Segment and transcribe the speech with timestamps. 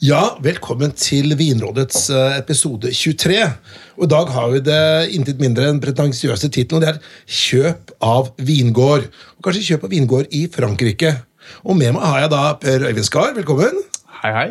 [0.00, 3.34] Ja, velkommen til Vinrådets eh, episode 23.
[3.98, 7.90] Og I dag har vi det intet mindre enn pretensiøse tittelen, og det er 'Kjøp
[8.00, 9.10] av vingård'.
[9.36, 11.10] Og kanskje kjøp av vingård i Frankrike.
[11.68, 13.76] Og med meg har jeg da Per Øyvind Skar, velkommen.
[14.22, 14.46] Hei, hei.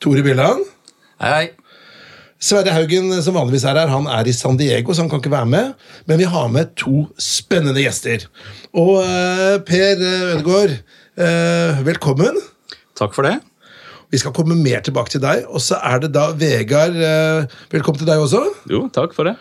[0.00, 0.64] Tore Billand.
[1.20, 1.50] Hei, hei.
[2.40, 5.34] Sverre Haugen, som vanligvis er her, han er i San Diego, så han kan ikke
[5.36, 5.74] være med.
[6.06, 8.24] Men vi har med to spennende gjester.
[8.72, 10.80] Og uh, Per Ødegaard,
[11.20, 12.40] uh, velkommen.
[12.96, 13.42] Takk for det.
[14.12, 15.44] Vi skal komme mer tilbake til deg.
[15.50, 16.94] Og så er det da Vegard.
[16.94, 18.42] eh, Velkommen til deg også.
[18.70, 19.34] Jo, takk for det.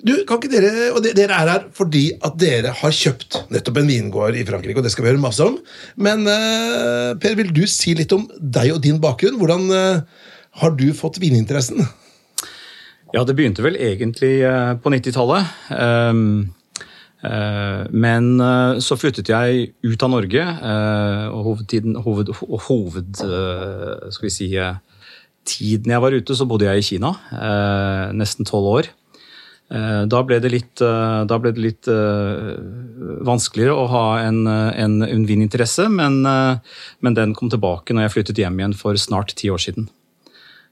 [0.00, 3.90] Du, kan ikke dere, og Dere er her fordi at dere har kjøpt nettopp en
[3.92, 4.78] vingård i Frankrike.
[4.78, 5.58] og det skal vi høre masse om.
[5.96, 9.36] Men eh, Per, vil du si litt om deg og din bakgrunn?
[9.40, 10.00] Hvordan eh,
[10.62, 11.84] har du fått vininteressen?
[13.14, 14.40] Ja, det begynte vel egentlig
[14.82, 15.46] på 90-tallet.
[17.24, 22.34] Eh, men eh, så flyttet jeg ut av Norge, eh, og hovedtiden, hoved,
[22.68, 24.50] hoved skal vi si,
[25.46, 27.14] tiden jeg var ute, så bodde jeg i Kina.
[28.16, 28.88] nesten tolv år.
[29.66, 31.88] Da ble det litt, ble det litt
[33.26, 38.42] vanskeligere å ha en, en, en vininteresse, men, men den kom tilbake når jeg flyttet
[38.42, 39.88] hjem igjen for snart ti år siden.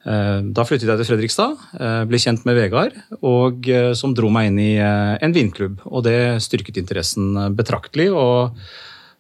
[0.05, 4.29] Eh, Da flyttet jeg til Fredrikstad, eh, ble kjent med Vegard, og eh, som dro
[4.33, 5.81] meg inn i en vinklubb.
[5.89, 8.57] Og det styrket interessen betraktelig, og,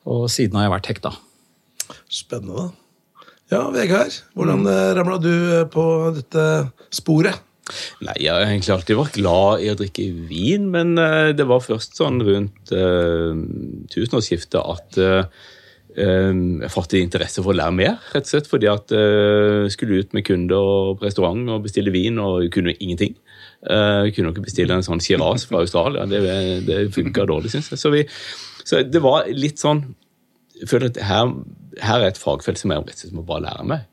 [0.04, 1.14] og siden har jeg vært hekta.
[2.08, 2.72] Spennende.
[3.52, 4.70] Ja, Vegard, hvordan mm.
[4.98, 5.34] ramla du
[5.72, 6.44] på dette
[6.92, 7.40] sporet?
[8.04, 10.98] Nei, Jeg har egentlig alltid vært glad i å drikke vin, men
[11.36, 13.32] det var først sånn rundt uh,
[13.88, 15.44] tusenårsskiftet at eh,
[15.96, 16.30] eh,
[16.64, 17.96] jeg fattet interesse for å lære mer.
[18.12, 22.18] rett og slett Fordi at jeg skulle ut med kunder på restaurant og bestille vin,
[22.18, 23.16] og kunne ingenting.
[23.64, 26.04] Eh, kunne ikke bestille en sånn Shiraz fra Australia.
[26.08, 26.20] Det,
[26.66, 27.80] det funka dårlig, syns jeg.
[27.80, 28.04] Så, vi,
[28.64, 29.86] så det var litt sånn
[30.54, 31.32] Jeg føler at her,
[31.82, 33.88] her er et fagfelt som jeg rett og slett må bare lære meg.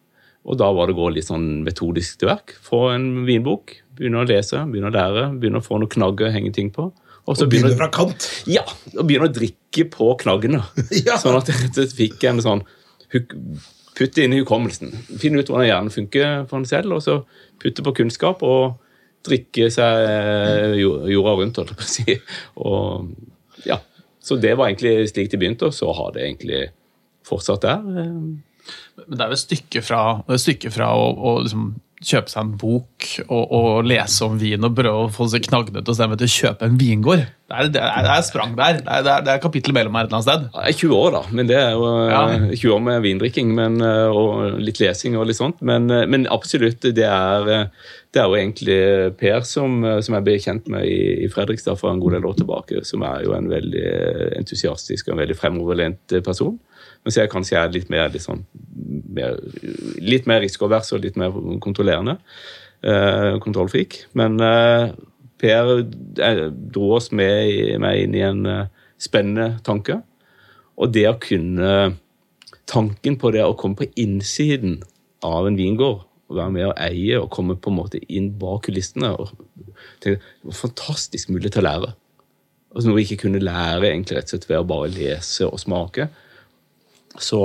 [0.46, 2.54] Og da var det å gå litt sånn metodisk til verk.
[2.66, 6.34] Få en vinbok, begynne å lese, begynne å lære, begynne å få noen knagger å
[6.36, 6.90] henge ting på.
[7.31, 8.25] Og så begynner, begynner fra kant.
[8.52, 8.64] ja,
[8.97, 10.62] og begynner å drikke på knaggene.
[11.08, 11.16] Ja.
[11.22, 12.66] Sånn at jeg rett og slett fikk en sånn
[13.92, 14.94] Putte inn i hukommelsen.
[15.19, 17.18] Finne ut hvordan hjernen funker for en selv, og så
[17.62, 18.78] putte på kunnskap og
[19.28, 22.16] drikke seg eh, jorda rundt, holdt jeg på å si.
[22.64, 23.78] Og ja,
[24.24, 26.63] Så det var egentlig slik det begynte, og så har det egentlig
[27.28, 27.84] fortsatt der.
[27.84, 28.16] Eh,
[29.03, 31.68] Men det er jo et stykke fra, et stykke fra å, å liksom
[32.01, 35.85] kjøpe seg en bok og, og lese om vin og prøve å få seg knagnet
[35.88, 37.23] og stemme til å kjøpe en vingård.
[37.51, 38.78] Det er, det er, det er sprang der.
[38.79, 40.45] Det er, det er, det er kapittel mellom her et eller annet sted.
[40.56, 41.22] Jeg er 20 år, da.
[41.35, 42.22] men det er jo eh, Ja.
[42.62, 45.59] 20 år med vindrikking men, eh, og litt lesing og litt sånt.
[45.67, 48.79] Men, eh, men absolutt, det er, eh, det jo egentlig
[49.19, 52.28] Per som, eh, som jeg ble kjent med i, i Fredrikstad for en god del
[52.28, 56.57] år tilbake, som er jo en veldig eh, entusiastisk og en veldig fremoverlent eh, person.
[57.01, 58.44] Mens jeg kanskje er litt mer, sånn,
[59.09, 59.39] mer,
[60.01, 62.19] litt mer risikovers og litt mer kontrollerende.
[62.81, 64.03] Eh, kontrollfrik.
[64.17, 64.91] Men eh,
[65.41, 65.72] Per
[66.22, 68.69] eh, dro oss med, meg inn i en eh,
[69.01, 69.97] spennende tanke.
[70.78, 71.73] Og det å kunne
[72.72, 74.78] Tanken på det å komme på innsiden
[75.28, 78.62] av en vingård, og være med å eie og komme på en måte inn bak
[78.69, 79.33] kulissene og
[80.00, 81.89] tenke, det var Fantastisk mulig til å lære.
[82.72, 85.59] Altså Noe vi ikke kunne lære egentlig rett og slett ved å bare lese og
[85.59, 86.07] smake.
[87.20, 87.42] Så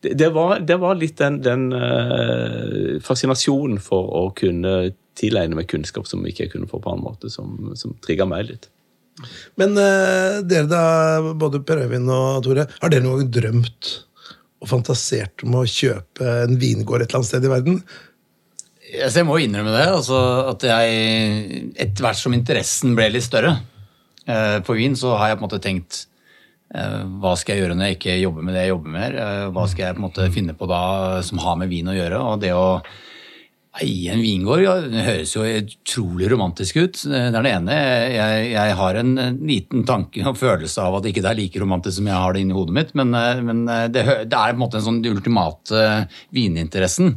[0.00, 5.68] det, det, var, det var litt den, den uh, fascinasjonen for å kunne tilegne meg
[5.70, 8.68] kunnskap som ikke jeg kunne få på annen måte, som, som trigga meg litt.
[9.56, 10.82] Men uh, dere da,
[11.38, 13.94] både Per Øyvind og Tore, har dere noen gang drømt
[14.62, 17.80] og fantasert om å kjøpe en vingård et eller annet sted i verden?
[18.86, 19.86] Jeg må innrømme det.
[19.90, 20.18] Altså,
[20.52, 23.56] at jeg, etter hvert som interessen ble litt større
[24.30, 26.04] eh, på vin, så har jeg på en måte tenkt
[26.74, 29.18] hva skal jeg gjøre når jeg ikke jobber med det jeg jobber med?
[29.22, 30.84] Eh, hva skal jeg på en måte finne på da
[31.26, 32.22] som har med vin å gjøre?
[32.32, 32.66] Og det å
[33.76, 37.00] eie en vingård ja, det høres jo utrolig romantisk ut.
[37.06, 37.78] Det er det ene.
[38.16, 39.16] Jeg, jeg har en
[39.46, 42.42] liten tanke og følelse av at ikke det er like romantisk som jeg har det
[42.42, 43.64] inni hodet mitt, men, eh, men
[43.94, 45.84] det, det er på en måte en sånn ultimate
[46.34, 47.14] vininteressen.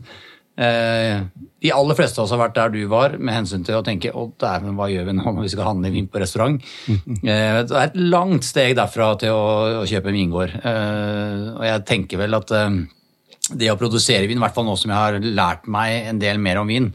[0.60, 1.22] Eh,
[1.64, 4.12] de aller fleste av oss har vært der du var, med hensyn til å tenke
[4.16, 6.60] å dæven, hva gjør vi nå når vi skal handle vin på restaurant?
[7.30, 10.54] Eh, det er et langt steg derfra til å, å kjøpe en vingård.
[10.56, 12.78] Eh, og jeg tenker vel at eh,
[13.60, 16.40] det å produsere vin, i hvert fall nå som jeg har lært meg en del
[16.42, 16.90] mer om vin,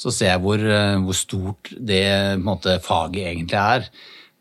[0.00, 0.62] så ser jeg hvor,
[1.04, 2.04] hvor stort det
[2.40, 3.86] måte, faget egentlig er.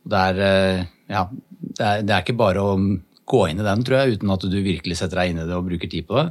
[0.10, 2.78] Det er, ja, det er, det er ikke bare å
[3.30, 5.58] gå inn i den, tror jeg, uten at du virkelig setter deg inn i det
[5.58, 6.30] og bruker tid på det.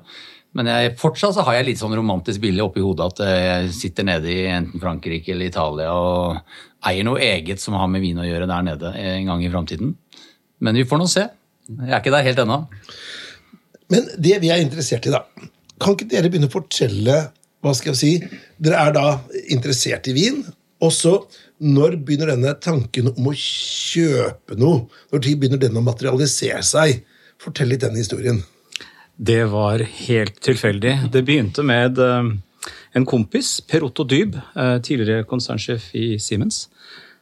[0.58, 3.74] Men jeg, fortsatt så har jeg litt sånn romantisk bilde oppi hodet at eh, jeg
[3.76, 8.18] sitter nede i enten Frankrike eller Italia og eier noe eget som har med vin
[8.18, 9.94] å gjøre der nede en gang i framtiden.
[10.58, 11.28] Men vi får nå se.
[11.68, 12.58] Jeg er ikke der helt ennå.
[13.92, 15.22] Men det vi er interessert i, da
[15.78, 17.18] Kan ikke dere begynne å fortelle
[17.62, 19.06] hva skal jeg si, dere er da
[19.54, 20.42] interessert i vin.
[20.82, 21.14] Og så,
[21.62, 24.86] når begynner denne tanken om å kjøpe noe?
[25.10, 27.02] Når begynner den å materialisere seg?
[27.42, 28.42] Fortell litt den historien.
[29.18, 30.94] Det var helt tilfeldig.
[31.12, 32.28] Det begynte med eh,
[32.98, 36.68] en kompis, Per Otto Dyb, eh, tidligere konsernsjef i Siemens,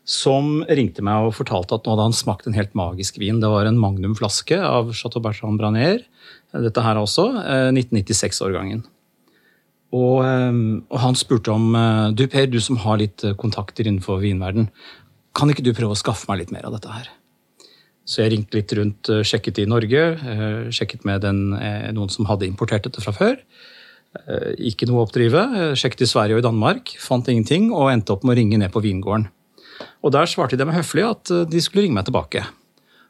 [0.07, 3.41] som ringte meg og fortalte at nå hadde han smakt en helt magisk vin.
[3.41, 6.05] Det var en magnumflaske av Chateau Bertrand Branier,
[6.53, 7.31] dette her også,
[7.73, 8.85] 1996-årgangen.
[9.95, 14.19] Og, og, han spurte om eh, Du Per, du som har litt eh, kontakter innenfor
[14.23, 14.71] vinverden,
[15.37, 17.11] kan ikke du prøve å skaffe meg litt mer av dette her?
[18.07, 20.03] Så jeg ringte litt rundt, eh, sjekket i Norge,
[20.71, 21.51] sjekket med den,
[21.97, 23.41] noen som hadde importert dette fra før.
[24.57, 25.75] Ikke noe å oppdrive.
[25.77, 28.73] Sjekket i Sverige og i Danmark, fant ingenting og endte opp med å ringe ned
[28.73, 29.29] på vingården.
[30.03, 32.47] Og Der svarte de meg høflig at de skulle ringe meg tilbake.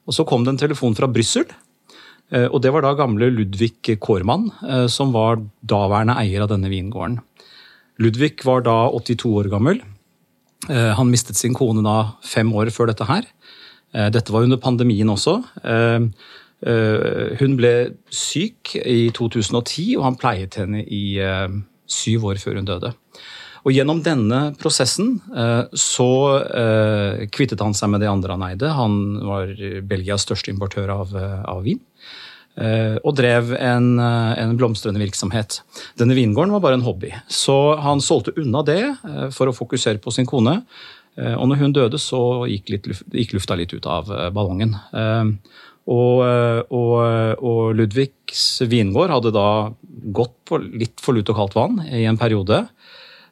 [0.08, 1.46] Og Så kom det en telefon fra Brussel
[2.34, 6.70] Eh, og det var da gamle Ludvig Kårmann, eh, som var daværende eier av denne
[6.72, 7.20] vingården.
[8.02, 9.80] Ludvig var da 82 år gammel.
[10.68, 13.22] Eh, han mistet sin kone da fem år før dette her.
[14.12, 15.38] Dette var under pandemien også.
[17.40, 17.72] Hun ble
[18.12, 21.16] syk i 2010, og han pleiet henne i
[21.88, 22.92] syv år før hun døde.
[23.64, 25.16] Og Gjennom denne prosessen
[25.72, 26.10] så
[27.32, 28.74] kvittet han seg med det andre han eide.
[28.76, 29.56] Han var
[29.88, 31.80] Belgias største importør av, av vin.
[32.56, 35.60] Eh, og drev en, eh, en, blomstrende virksomhet.
[36.00, 40.00] Denne vingården var bare en hobby, så han solgte unna det eh, for å fokusere
[40.00, 40.62] på sin kone.
[41.16, 42.18] Og når hun døde, så
[42.50, 44.74] gikk, litt, gikk lufta litt ut av ballongen.
[45.86, 46.92] Og, og,
[47.40, 49.46] og, Ludvigs vingård hadde da
[50.12, 52.66] gått på litt for lut og kaldt vann i en periode.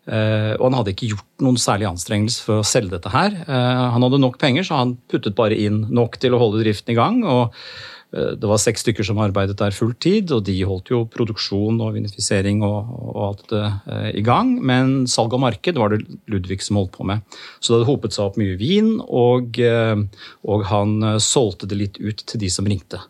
[0.09, 3.37] Og han hadde ikke gjort noen særlig anstrengelse for å selge dette her.
[3.45, 6.99] Han hadde nok penger, så han puttet bare inn nok til å holde driften i
[7.03, 7.21] gang.
[7.29, 11.81] og Eh, det var seks stykker som arbeidet der fulltid, og de holdt jo produksjon
[11.83, 14.53] og vinifisering og, og alt det eh, i gang.
[14.63, 17.25] Men salg og marked var det Ludvig som holdt på med.
[17.59, 19.99] Så det hadde hopet seg opp mye vin, og, eh,
[20.47, 23.03] og han solgte det litt ut til de som ringte.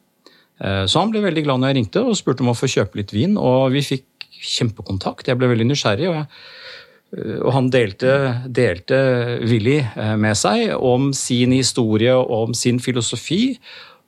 [0.64, 3.10] Så han ble veldig glad når jeg ringte og spurte om å få kjøpe litt
[3.12, 5.26] vin, og vi fikk kjempekontakt.
[5.26, 6.06] Jeg ble veldig nysgjerrig.
[6.12, 6.28] og jeg
[7.14, 8.12] og han delte,
[8.50, 8.96] delte
[9.46, 9.76] villig
[10.18, 13.58] med seg om sin historie og om sin filosofi.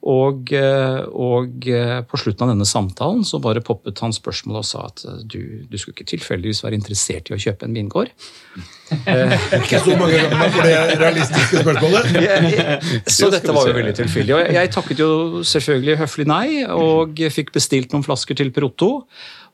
[0.06, 4.68] Og, eh, og, eh, på slutten av denne samtalen så bare poppet han spørsmålet og
[4.68, 8.12] sa at eh, du, du skulle ikke tilfeldigvis være interessert i å kjøpe en vingård?
[9.58, 12.12] ikke så mange ganger for det realistiske spørsmålet.
[13.16, 14.36] så dette var jo veldig tilfeldig.
[14.36, 15.10] Og jeg, jeg takket jo
[15.54, 18.92] selvfølgelig høflig nei, og fikk bestilt noen flasker til Perotto.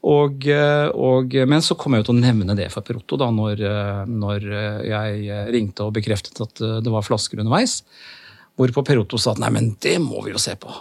[0.03, 0.49] Og,
[0.99, 3.62] og, men så kom jeg jo til å nevne det for Perotto da når,
[4.11, 4.49] når
[4.85, 7.79] jeg ringte og bekreftet at det var flasker underveis.
[8.61, 10.73] Hvorpå Per Otto sa at nei, men det må vi jo se på.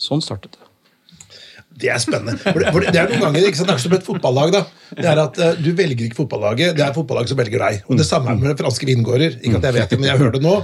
[0.00, 0.63] Sånn startet det.
[1.74, 2.36] Det er spennende.
[2.38, 4.52] For det, for det, er noen ganger, ikke sant, det er som et fotballag.
[4.54, 4.60] da.
[4.94, 7.80] Det er at uh, Du velger ikke fotballaget, det er fotballaget som velger deg.
[7.88, 9.38] Og Det samme er med franske vingårder.
[9.42, 10.54] Ikke at jeg vet det, men jeg hører det nå.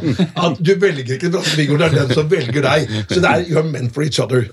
[0.46, 2.96] at Du velger ikke den franske vingården, det er den som velger deg.
[3.10, 4.46] Så det er you are meant for each other.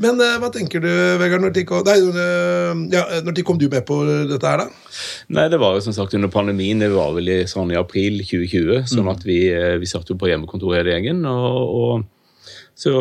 [0.00, 0.90] Men uh, hva tenker du,
[1.20, 1.44] Vegard?
[1.44, 4.00] Når, kom, nei, uh, ja, når kom du med på
[4.32, 4.68] dette her, da?
[5.36, 6.80] Nei, Det var jo som sagt under pandemien.
[6.80, 8.86] Det var vel i, sånn i april 2020.
[8.94, 11.26] Sånn at vi, vi satt jo på hjemmekontoret hele gjengen.
[11.28, 12.14] og, og
[12.78, 12.92] så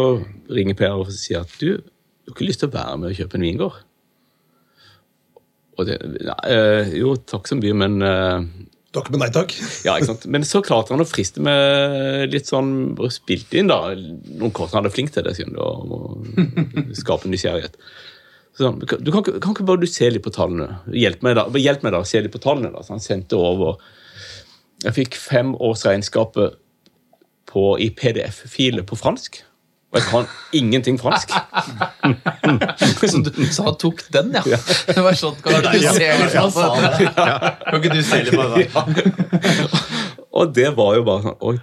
[0.50, 1.78] ringer Per og sier at du
[2.28, 3.76] du har ikke lyst til å være med og kjøpe en vingård?
[5.88, 5.96] Det,
[6.28, 8.48] nei, øh, jo, takk så mye, men øh,
[8.98, 9.54] Takk, men nei takk.
[9.86, 10.26] ja, ikke sant?
[10.34, 14.74] Men så klarte han å friste med litt sånn Spilte inn da, noen kort.
[14.76, 17.78] Han er flink til det, siden du, å skape nysgjerrighet.
[18.58, 20.82] Sånn, du kan, kan, ikke bare du se litt på tallene?
[20.92, 22.74] Hjelp meg da, hjelp meg da, se litt på tallene.
[22.74, 23.78] da, Så han sendte over
[24.84, 26.58] Jeg fikk fem års regnskapet
[27.48, 29.44] på, i PDF-file på fransk.
[29.88, 30.26] Og jeg kan
[30.60, 31.32] ingenting fransk.
[33.08, 34.44] så, du, så han tok den, ja?
[34.90, 36.10] Det var sånn, Kan ikke du se?
[37.64, 38.68] Kan ikke du se litt på det?
[40.38, 41.56] Og det var jo bare sånn Oi,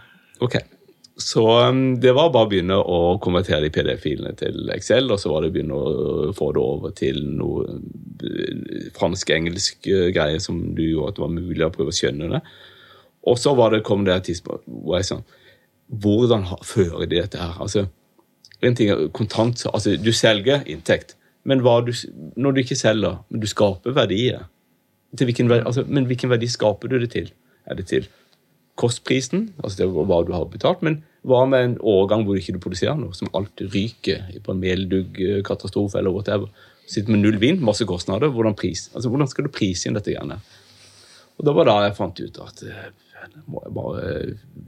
[0.42, 0.56] ok.
[1.20, 5.30] Så um, det var bare å begynne å konvertere de PDF-filene til Excel, og så
[5.30, 10.58] var det å begynne å få det over til noe uh, fransk-engelsk uh, greie som
[10.74, 12.40] du gjorde at det var mulig å prøve å skjønne det.
[13.30, 15.24] Og så var det, kom det et tidspunkt hvor jeg sånn
[16.02, 17.58] Hvordan fører de dette her?
[17.60, 17.84] Altså,
[18.62, 21.92] en ting er kontant, altså Du selger inntekt, men du,
[22.36, 24.46] når du ikke selger, men du skaper verdier
[25.14, 27.32] hvilken altså, Men hvilken verdi skaper du det til?
[27.66, 28.08] Er det til
[28.74, 32.40] kostprisen, altså det er hva du har betalt, men hva med en årgang hvor du
[32.42, 36.50] ikke produserer noe, som alt ryker på en meldugg-katastrofe eller whatever?
[36.90, 38.32] Sitter med null vin, masse kostnader.
[38.34, 40.10] Hvordan, pris, altså, hvordan skal du prise inn dette?
[40.12, 40.40] Gjerne?
[41.38, 42.90] Og Da var da jeg fant ut at eh,
[43.46, 44.10] må jeg bare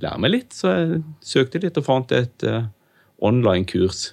[0.06, 0.54] lære meg litt.
[0.56, 1.02] Så jeg
[1.34, 2.70] søkte litt og fant et uh,
[3.24, 4.10] online-kurs,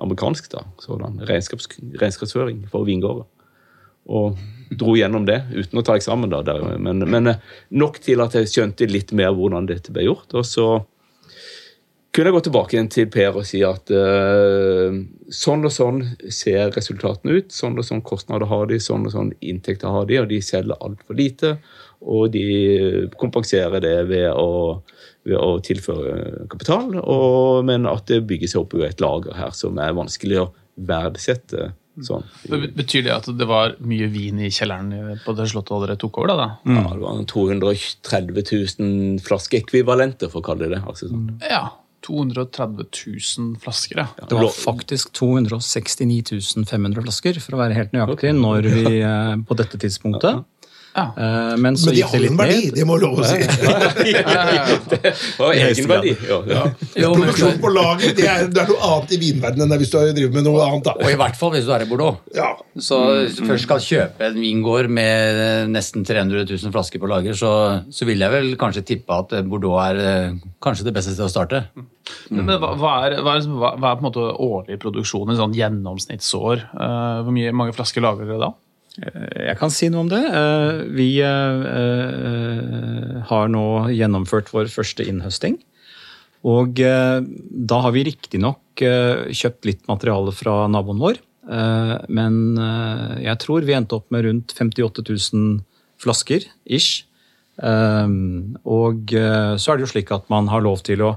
[0.00, 3.28] amerikansk da, sådan, regnskapsføring for vingårder.
[4.10, 4.38] og
[4.70, 6.30] dro gjennom det uten å ta eksamen.
[6.30, 10.06] da, der, men, men eh, nok til at jeg skjønte litt mer hvordan dette ble
[10.06, 10.34] gjort.
[10.34, 10.70] og så
[12.10, 14.96] kunne jeg gå tilbake igjen til Per og si at uh,
[15.30, 16.00] sånn og sånn
[16.34, 17.52] ser resultatene ut.
[17.54, 20.82] Sånn og sånn kostnader har de, sånn og sånn inntekter har de, og de selger
[20.82, 21.52] altfor lite.
[22.02, 22.42] Og de
[23.20, 24.80] kompenserer det ved å,
[25.28, 29.52] ved å tilføre kapital, og, men at det bygger seg opp i et lager her
[29.56, 30.48] som er vanskelig å
[30.88, 31.74] verdsette.
[32.06, 32.24] Sånn.
[32.48, 36.32] Betyr det at det var mye vin i kjelleren på det slottet dere tok over?
[36.32, 36.36] da?
[36.38, 36.78] da?
[36.78, 38.44] Ja, Det var 230
[38.80, 40.82] 000 flaskeekvivalenter, for å kalle det det.
[40.86, 41.26] Altså, sånn.
[41.44, 41.66] Ja,
[42.06, 44.06] 230 000 flasker, ja.
[44.16, 49.58] Det var faktisk 269 500 flasker, for å være helt nøyaktig, når vi eh, på
[49.58, 50.46] dette tidspunktet.
[50.96, 51.04] Ja.
[51.16, 52.74] Eh, Men så Men de gikk har en verdi, ned.
[52.74, 53.38] det må lov å si.
[54.90, 56.14] Det var egenverdi.
[56.28, 56.62] Ja, ja.
[57.14, 60.34] Produksjon på lager det er, det er noe annet i vinverdenen enn hvis du driver
[60.34, 60.90] med noe annet.
[60.94, 62.18] og i hvert fall hvis du er i Bordeaux.
[62.36, 62.50] Ja.
[62.80, 67.36] Så hvis du først skal kjøpe en vingård med nesten 300 000 flasker på lager,
[67.38, 67.52] så,
[67.92, 71.34] så vil jeg vel kanskje tippe at Bordeaux er eh, kanskje det beste stedet å
[71.34, 71.62] starte.
[72.34, 75.30] Men hva, hva, er, hva, er, liksom- hva, hva er på en måte årlig produksjon
[75.30, 76.66] en sånn gjennomsnittsår?
[76.74, 78.50] Eh, hvor mye, mange flasker lager dere da?
[78.98, 80.20] Jeg kan si noe om det.
[80.26, 85.58] Eh, Vi eh, eh, har nå gjennomført vår første innhøsting.
[86.50, 87.20] Og eh,
[87.70, 91.20] da har vi riktignok kjøpt litt materiale fra naboen vår.
[91.50, 95.60] eh, Men eh, jeg tror vi endte opp med rundt 58 000
[96.00, 97.04] flasker, ish.
[97.62, 98.08] Eh,
[98.64, 101.14] Og eh, så er det jo slik at man har lov til å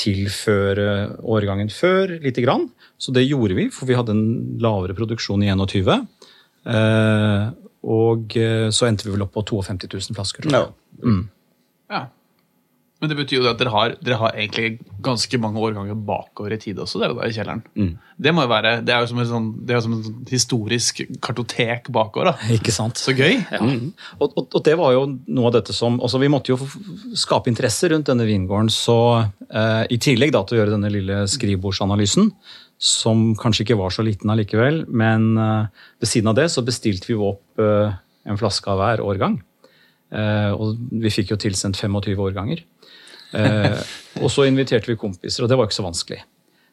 [0.00, 2.68] tilføre årgangen før lite grann.
[3.00, 4.24] Så det gjorde vi, for vi hadde en
[4.62, 6.06] lavere produksjon i 21.
[6.66, 7.50] Eh,
[7.90, 10.46] og eh, så endte vi vel opp på 52 000 flasker.
[10.46, 10.72] tror jeg.
[11.04, 11.20] Ja.
[11.90, 12.06] Ja.
[13.00, 16.58] Men det betyr jo at dere har, dere har egentlig ganske mange årganger bakover i
[16.60, 17.62] tid også, Der, da, i kjelleren.
[18.20, 20.02] Det må jo være, det er jo som en sånn, det er jo som en
[20.04, 22.34] sånn historisk kartotek bakover.
[22.34, 22.50] da.
[22.58, 23.00] Ikke sant?
[23.00, 23.38] Så gøy.
[23.40, 23.60] Ja.
[24.18, 26.58] Og, og, og det var jo noe av dette som altså Vi måtte jo
[27.16, 28.68] skape interesse rundt denne vingården.
[28.68, 28.98] Så
[29.48, 32.28] eh, i tillegg da til å gjøre denne lille skrivebordsanalysen,
[32.80, 37.10] som kanskje ikke var så liten allikevel, men eh, ved siden av det så bestilte
[37.10, 37.92] vi jo opp eh,
[38.24, 39.36] en flaske av hver årgang.
[40.16, 42.64] Eh, og vi fikk jo tilsendt 25 årganger.
[43.30, 46.24] Og så inviterte vi kompiser, og det var ikke så vanskelig.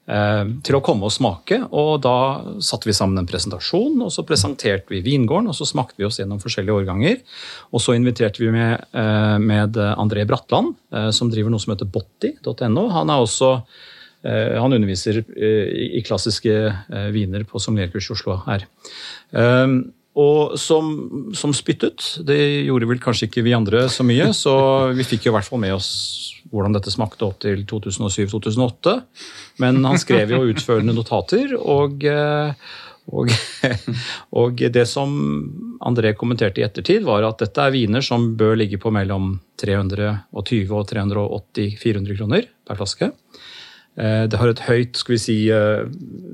[0.07, 2.15] Til å komme og smake, og da
[2.63, 6.17] satte vi sammen en presentasjon, og så presenterte vi vingården, og så smakte vi oss
[6.17, 7.19] gjennom forskjellige årganger.
[7.75, 8.87] Og så inviterte vi med,
[9.43, 10.73] med André Bratland,
[11.13, 12.87] som driver noe som heter botti.no.
[12.95, 13.51] Han er også
[14.25, 18.65] han underviser eh, i klassiske eh, viner på sommelierkurs i Oslo her.
[19.31, 19.77] Eh,
[20.17, 20.88] og som,
[21.38, 22.01] som spyttet.
[22.25, 24.55] Det gjorde vel kanskje ikke vi andre så mye, så
[24.97, 25.91] vi fikk jo i hvert fall med oss
[26.51, 28.97] hvordan dette smakte opp til 2007-2008.
[29.62, 32.74] Men han skrev jo utførende notater, og, eh,
[33.13, 33.33] og,
[34.41, 35.13] og det som
[35.86, 40.74] André kommenterte i ettertid, var at dette er viner som bør ligge på mellom 320
[40.74, 43.12] og 380-400 kroner per flaske.
[43.98, 45.86] Eh, Det har et høyt skal vi si, eh,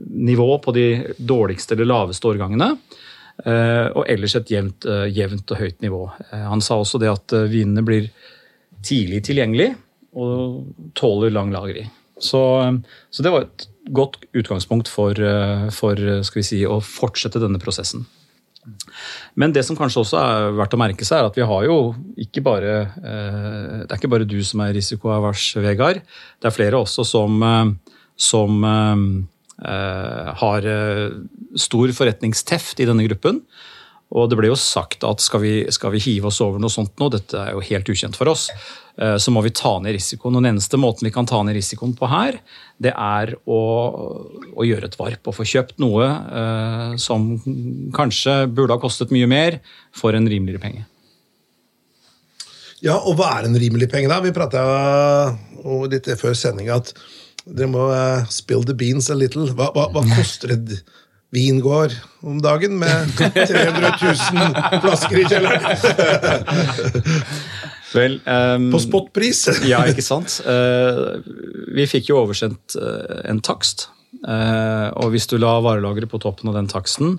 [0.10, 2.78] nivå på de dårligste eller laveste årgangene.
[3.46, 6.12] eh, Og ellers et jevnt, jevnt og høyt nivå.
[6.32, 8.10] Han sa også det at vinene blir
[8.84, 9.76] tidlig tilgjengelig
[10.16, 11.90] og tåler lang lagring.
[12.20, 15.14] Så, så det var et godt utgangspunkt for,
[15.72, 18.06] for si, å fortsette denne prosessen.
[19.40, 21.78] Men det som kanskje også er verdt å merke seg, er at vi har jo
[22.22, 26.02] ikke bare eh, Det er ikke bare du som er risikoavers, Vegard.
[26.40, 29.06] Det er flere også som, eh, som eh,
[30.44, 30.70] har
[31.60, 33.44] stor forretningsteft i denne gruppen.
[34.14, 36.94] Og det ble jo sagt at skal vi, skal vi hive oss over noe sånt
[37.02, 38.50] nå, dette er jo helt ukjent for oss,
[38.94, 40.36] så må vi ta ned risikoen.
[40.36, 42.38] Og den eneste måten vi kan ta ned risikoen på her,
[42.84, 43.60] det er å,
[44.54, 47.30] å gjøre et varp og få kjøpt noe eh, som
[47.96, 49.60] kanskje burde ha kostet mye mer,
[49.96, 50.86] for en rimeligere penge.
[52.84, 54.20] Ja, og hva er en rimelig penge, da?
[54.24, 54.62] Vi prata
[55.90, 56.92] litt før sendinga at
[57.48, 59.48] dere må eh, spill the beans a little.
[59.56, 60.76] Hva, hva, hva koster et
[61.34, 65.64] vingård om dagen med 300 000 flasker i kjelleren?
[67.94, 69.46] Vel, um, På spotpris?
[69.72, 70.40] ja, ikke sant?
[70.46, 71.22] Uh,
[71.76, 73.88] vi fikk jo oversendt uh, en takst.
[74.24, 77.18] Uh, og hvis du la varelageret på toppen av den taksten,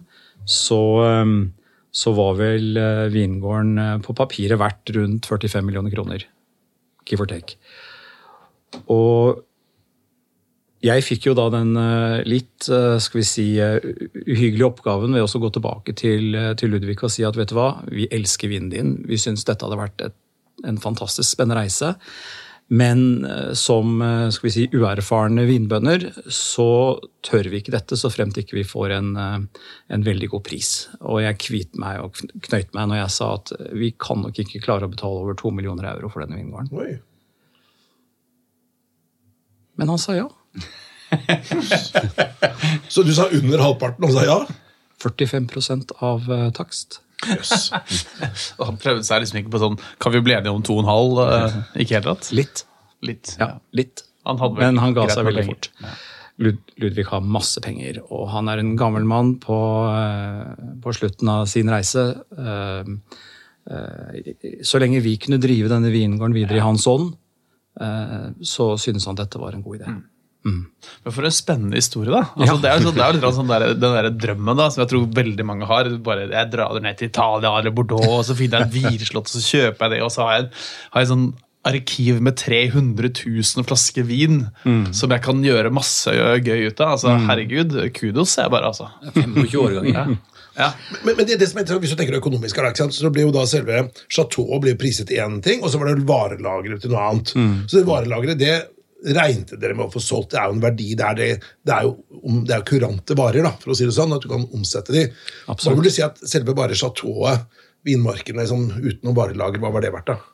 [0.48, 0.80] så,
[1.22, 1.54] um,
[1.94, 2.78] så var vel
[3.14, 6.28] vingården på papiret verdt rundt 45 millioner kroner.
[7.08, 7.58] Give or take.
[8.90, 9.44] Og
[10.84, 11.70] jeg fikk jo da den
[12.28, 17.12] litt skal vi si, uhyggelige oppgaven ved også å gå tilbake til, til Ludvig og
[17.14, 18.90] si at vet du hva, vi elsker vinen din.
[19.08, 20.18] Vi syns dette hadde vært et,
[20.66, 21.94] en fantastisk spennende reise.
[22.66, 28.08] Men eh, som eh, skal vi si, uerfarne vinbønder så tør vi ikke dette så
[28.12, 30.70] fremt ikke vi får en, eh, en veldig god pris.
[31.02, 34.62] Og jeg kvit meg og knøyt meg når jeg sa at vi kan nok ikke
[34.64, 36.72] klare å betale over to millioner euro for denne vingården.
[36.80, 36.96] Oi.
[39.76, 40.28] Men han sa ja.
[42.92, 44.38] Så du sa under halvparten, og sa ja?
[45.02, 47.02] 45 av takst.
[47.30, 47.68] Jøss.
[48.58, 50.84] Og Han prøvde seg liksom ikke på sånn Kan vi bli enige om to og
[50.84, 51.20] en halv?
[51.24, 52.30] Eh, ikke helt rett?
[52.36, 52.64] Litt.
[53.04, 53.34] Litt.
[53.40, 54.04] Ja, litt.
[54.24, 55.70] Han Men han ga seg veldig fort.
[56.42, 59.58] Lud Ludvig har masse penger, og han er en gammel mann på,
[59.94, 62.06] eh, på slutten av sin reise.
[62.34, 62.84] Eh,
[64.66, 67.14] Så lenge vi kunne drive denne vingården videre i hans ånd,
[68.44, 69.94] så syntes han dette var en god idé.
[70.44, 72.26] Men for en spennende historie, da.
[72.36, 74.68] Altså, Det er jo sånn, det er jo litt sånn der, den der drømmen da,
[74.72, 75.88] som jeg tror veldig mange har.
[76.04, 79.32] Bare Jeg drar ned til Italia eller Bordeaux, og så finner jeg et vinslott, og
[79.32, 80.50] så kjøper jeg det, og så har jeg,
[80.92, 81.26] har jeg sånn
[81.64, 84.42] arkiv med 300 000 flasker vin
[84.92, 86.98] som jeg kan gjøre masse gøy ut av.
[86.98, 88.90] Altså, Herregud, kudos, jeg bare, altså.
[89.16, 90.16] 25 årganger.
[90.54, 90.68] Ja.
[91.02, 92.60] Men, men det, det som er, hvis du tenker økonomisk,
[92.92, 96.84] så blir jo da selve Chateau priset til én ting, og så var det varelageret
[96.84, 97.32] til noe annet.
[97.66, 98.54] Så det varelageret, det
[99.04, 100.32] regnet dere med å få solgt.
[100.32, 100.88] Det er jo en verdi.
[100.98, 101.94] Det er, det, det er jo
[102.44, 104.94] det er jo kurante varer, da, for å si det sånn, at du kan omsette
[104.94, 105.06] de.
[105.44, 105.80] Hva Absolutt.
[105.80, 107.44] vil du si at selve bare chateauet,
[107.84, 110.33] vinmarkene liksom, uten noe varelager, hva var det verdt, da?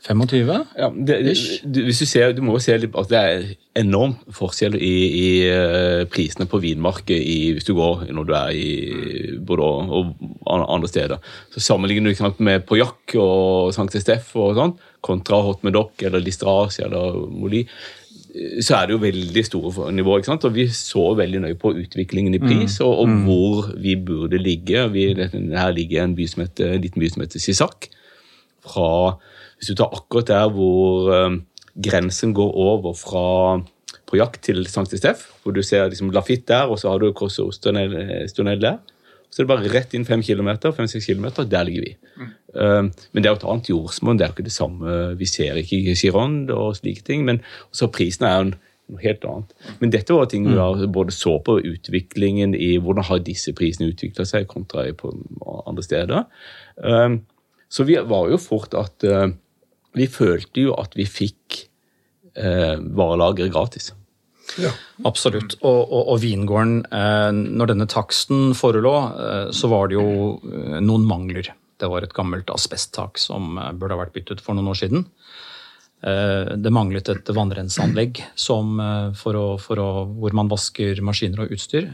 [0.00, 0.64] 25?
[0.78, 3.44] Ja, det, det, du, hvis du, ser, du må jo se at at det er
[3.78, 8.50] enorm forskjell i, i eh, prisene på vinmarket i, hvis du går når du er
[8.56, 11.22] i Bordeaux og andre steder.
[11.54, 16.24] Så Sammenligner du sant, med Pauillac og Sankt Estef og sånt, kontra Hot Medoc eller
[16.24, 20.18] Listrage eller Moli, eh, så er det jo veldig store nivå.
[20.18, 20.48] ikke sant?
[20.48, 24.88] Og Vi så veldig nøye på utviklingen i pris og, og hvor vi burde ligge.
[24.96, 27.92] Vi, her ligger en by som heter, en liten by som heter Sisak.
[28.62, 29.18] Fra,
[29.62, 31.36] hvis du tar akkurat der hvor eh,
[31.86, 33.22] grensen går over fra
[34.10, 37.12] på jakt til Sankt Estef, hvor du ser liksom Lafitte der, og så har du
[37.16, 37.94] Corso Stonel
[38.60, 38.80] der.
[39.32, 41.92] Så er det bare rett inn fem kilometer, fem-seks kilometer, der ligger vi.
[42.52, 44.96] Eh, men det er jo et annet jordsmonn, det er jo ikke det samme.
[45.16, 47.40] Vi ser ikke Gironde og slike ting, men
[47.72, 48.54] så prisen er jo en-
[48.92, 49.54] noe helt annet.
[49.80, 53.88] Men dette var ting vi da både så på utviklingen i hvordan har disse prisene
[53.94, 55.14] utvikla seg kontra på
[55.64, 56.26] andre steder.
[56.84, 57.16] Eh,
[57.72, 59.30] så vi var jo fort at eh,
[59.96, 61.64] Vi følte jo at vi fikk
[62.38, 63.92] eh, varelageret gratis.
[64.60, 64.72] Ja.
[65.08, 65.56] Absolutt.
[65.60, 70.78] Og, og, og vingården, eh, når denne taksten forelå, eh, så var det jo eh,
[70.84, 71.52] noen mangler.
[71.80, 75.06] Det var et gammelt asbesttak som eh, burde ha vært byttet for noen år siden.
[76.02, 81.56] Eh, det manglet et vannrenseanlegg eh, for å, for å, hvor man vasker maskiner og
[81.56, 81.90] utstyr.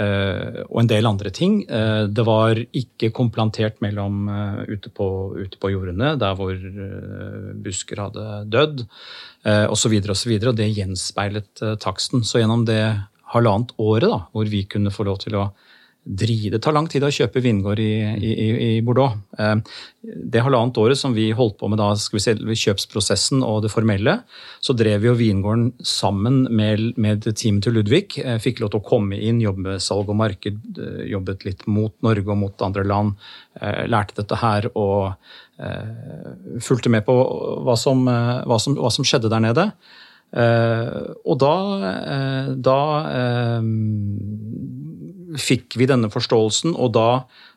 [0.00, 1.60] Eh, og en del andre ting.
[1.68, 6.54] Eh, det var ikke komplantert mellom eh, ute, på, ute på jordene, der hvor
[7.64, 8.84] busker hadde dødd,
[9.44, 9.98] eh, osv.
[10.14, 10.34] osv.
[10.38, 12.24] Og det gjenspeilet taksten.
[12.24, 12.82] Så gjennom det
[13.32, 15.50] halvannet året da, hvor vi kunne få lov til å
[16.04, 18.30] Det tar lang tid å kjøpe vingård i, i,
[18.76, 19.14] i Bordeaux.
[19.38, 19.54] Eh,
[20.02, 22.34] Det halvannet året som vi holdt på med da, skal vi se,
[22.64, 24.16] kjøpsprosessen og det formelle,
[24.58, 28.18] så drev vi jo vingården sammen med, med teamet til Ludvig.
[28.18, 31.62] Eh, Fikk lov til å komme inn, jobbe med salg og marked, eh, jobbet litt
[31.70, 33.14] mot Norge og mot andre land.
[33.62, 35.12] Lærte dette her og
[36.64, 37.14] fulgte med på
[37.62, 39.66] hva som, hva som, hva som skjedde der nede.
[41.28, 41.52] Og da,
[42.56, 42.78] da
[45.38, 47.06] fikk vi denne forståelsen, og da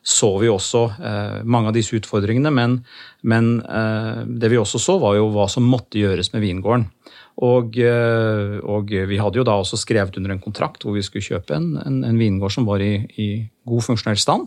[0.06, 2.52] så vi også eh, mange av disse utfordringene.
[2.54, 2.78] Men,
[3.26, 6.86] men eh, det vi også så, var jo hva som måtte gjøres med vingården.
[7.44, 11.26] Og, eh, og vi hadde jo da også skrevet under en kontrakt hvor vi skulle
[11.26, 13.28] kjøpe en, en, en vingård som var i, i
[13.68, 14.46] god funksjonell stand.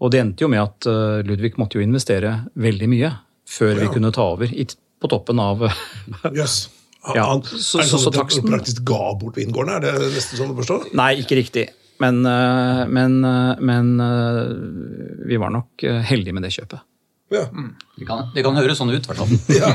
[0.00, 3.10] Og det endte jo med at eh, Ludvig måtte jo investere veldig mye
[3.50, 4.52] før vi kunne ta over,
[5.00, 5.64] på toppen av
[6.36, 6.68] yes.
[7.16, 9.72] Ja, han, så- er det så- så, så at taksten- praktisk ga bort vingården?
[9.74, 10.76] Er det nesten sånn å forstå?
[11.00, 11.66] Nei, ikke riktig.
[12.00, 16.86] Men, eh, men, eh, men eh, vi var nok heldige med det kjøpet.
[17.30, 17.44] Ja.
[17.94, 19.34] Det kan, det kan høres sånn ut, i hvert fall.
[19.54, 19.68] Ja.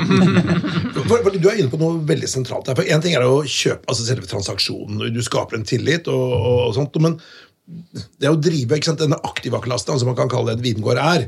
[1.36, 2.76] Du er inne på noe veldig sentralt her.
[2.76, 6.58] For Én ting er å kjøpe altså selve transaksjonen, du skaper en tillit, og, og,
[6.66, 7.16] og sånt, men
[8.22, 11.24] det å drive ikke sant, denne aktivaklassen, som man kan kalle det et vingård er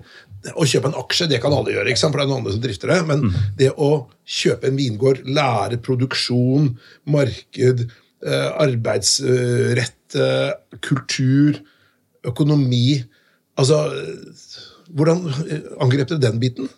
[0.53, 2.57] Å kjøpe en aksje, det kan alle gjøre, ikke sant, for det er noen andre
[2.57, 2.99] som drifter det.
[3.07, 3.23] Men
[3.57, 3.91] det å
[4.37, 6.73] kjøpe en vingård, lære produksjon,
[7.09, 7.87] marked,
[8.25, 10.51] arbeidsrett, eh,
[10.81, 11.59] kultur,
[12.25, 13.03] økonomi
[13.57, 13.77] Altså
[14.93, 16.69] Hvordan eh, angrep dere den biten?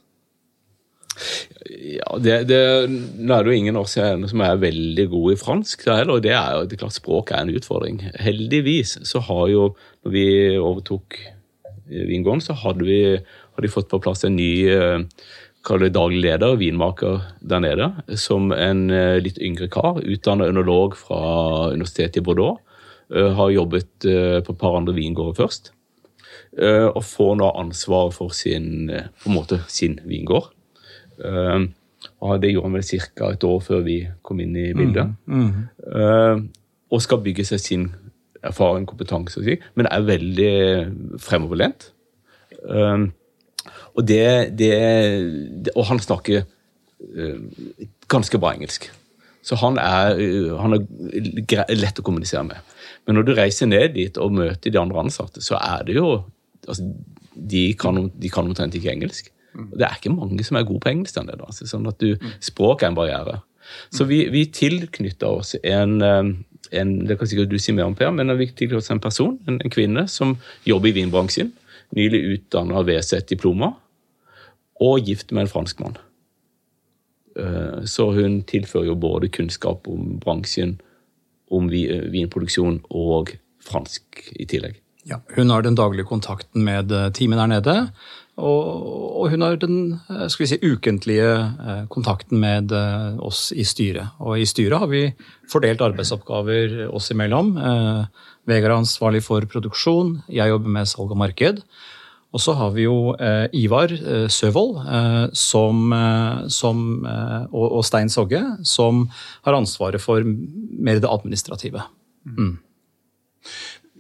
[1.70, 5.40] Ja, det, det, Nå er det jo ingen av oss som er veldig gode i
[5.40, 8.00] fransk, da heller, og det er jo det er klart språk er en utfordring.
[8.24, 9.66] Heldigvis så har jo,
[10.06, 10.26] når vi
[10.56, 11.20] overtok
[11.90, 14.52] Vingården, så hadde vi hadde fått på plass en ny
[15.66, 20.96] kaller det daglig leder, vinmaker der nede, som en eh, litt yngre kar, utdanna ønolog
[20.98, 22.60] fra Universitetet i Bordeaux.
[23.14, 25.72] eh, Har jobbet eh, på et par andre vingårder først.
[26.60, 30.48] Og får nå ansvaret for sin, på en måte, sin vingård.
[31.22, 32.84] Og Det gjorde han vel
[33.16, 33.30] ca.
[33.32, 35.14] et år før vi kom inn i bildet.
[35.30, 36.42] Eh,
[36.92, 37.84] Og skal bygge seg sin
[38.44, 41.92] erfaring, kompetanse, men er veldig fremoverlent.
[44.00, 47.68] Og, det, det, og han snakker eh,
[48.12, 48.88] ganske bra engelsk.
[49.44, 52.76] Så han er, eh, han er lett å kommunisere med.
[53.08, 56.22] Men når du reiser ned dit og møter de andre ansatte, så er det jo
[56.68, 56.86] altså,
[57.40, 59.30] De kan, de kan omtrent ikke engelsk.
[59.56, 61.38] Og det er ikke mange som er gode på engelsk Denne.
[61.40, 63.40] Altså, sånn at du, Språk er en barriere.
[63.94, 66.32] Så vi, vi tilknytter oss en, eh,
[66.80, 69.38] en Det kan sikkert du si mer om, Per, men vi tilknytter oss en person,
[69.48, 71.54] en, en kvinne, som jobber i vinbransjen.
[71.98, 73.74] Nylig utdanna VZ-diploma.
[74.80, 75.98] Og gift med en franskmann.
[77.38, 80.80] Eh, Så hun tilfører jo både kunnskap om bransjen,
[81.52, 84.80] om vinproduksjon og fransk i tillegg.
[85.10, 87.76] Ja, hun har den daglige kontakten med eh, teamet der nede.
[88.40, 93.66] Og, hun har den eh, skal vi si, ukentlige eh, kontakten med eh, oss i
[93.68, 94.16] styret.
[94.20, 95.04] Og i styret har vi
[95.50, 97.56] fordelt arbeidsoppgaver oss imellom.
[97.58, 98.04] Eh,
[98.50, 101.64] Vegard er ansvarlig for produksjon, jeg jobber med salg og marked.
[102.30, 107.66] Og så har vi jo eh, Ivar eh, Søvold eh, som, eh, som, eh, og,
[107.80, 109.08] og Stein Sogge, som
[109.48, 111.82] har ansvaret for mer det administrative.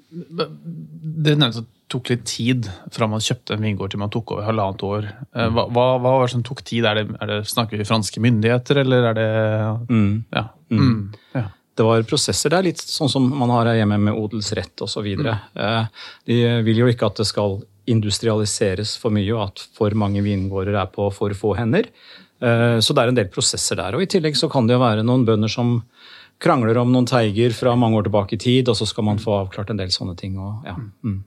[0.10, 4.46] Det nevnte at tok litt tid fra man kjøpte en vingård til man tok over
[4.46, 5.08] halvannet år.
[5.34, 6.86] Eh, Hva, hva, hva var det som tok tid?
[6.86, 9.30] Er det, er det, snakker vi franske myndigheter, eller er det
[10.38, 10.44] Ja.
[10.70, 11.00] Mm.
[11.34, 11.48] ja.
[11.80, 12.52] Det var prosesser.
[12.52, 15.06] Det er litt sånn som man har her hjemme med odelsrett osv.
[15.18, 15.88] Mm.
[16.28, 20.78] De vil jo ikke at det skal industrialiseres for mye, og at for mange vingårder
[20.80, 21.89] er på for få hender.
[22.41, 23.95] Eh, Så det er en del prosesser der.
[23.95, 25.82] Og i tillegg så kan det jo være noen bønder som
[26.39, 29.41] krangler om noen teiger fra mange år tilbake i tid, og så skal man få
[29.41, 30.38] avklart en del sånne ting.
[30.39, 30.75] Og, ja.
[31.04, 31.19] mm.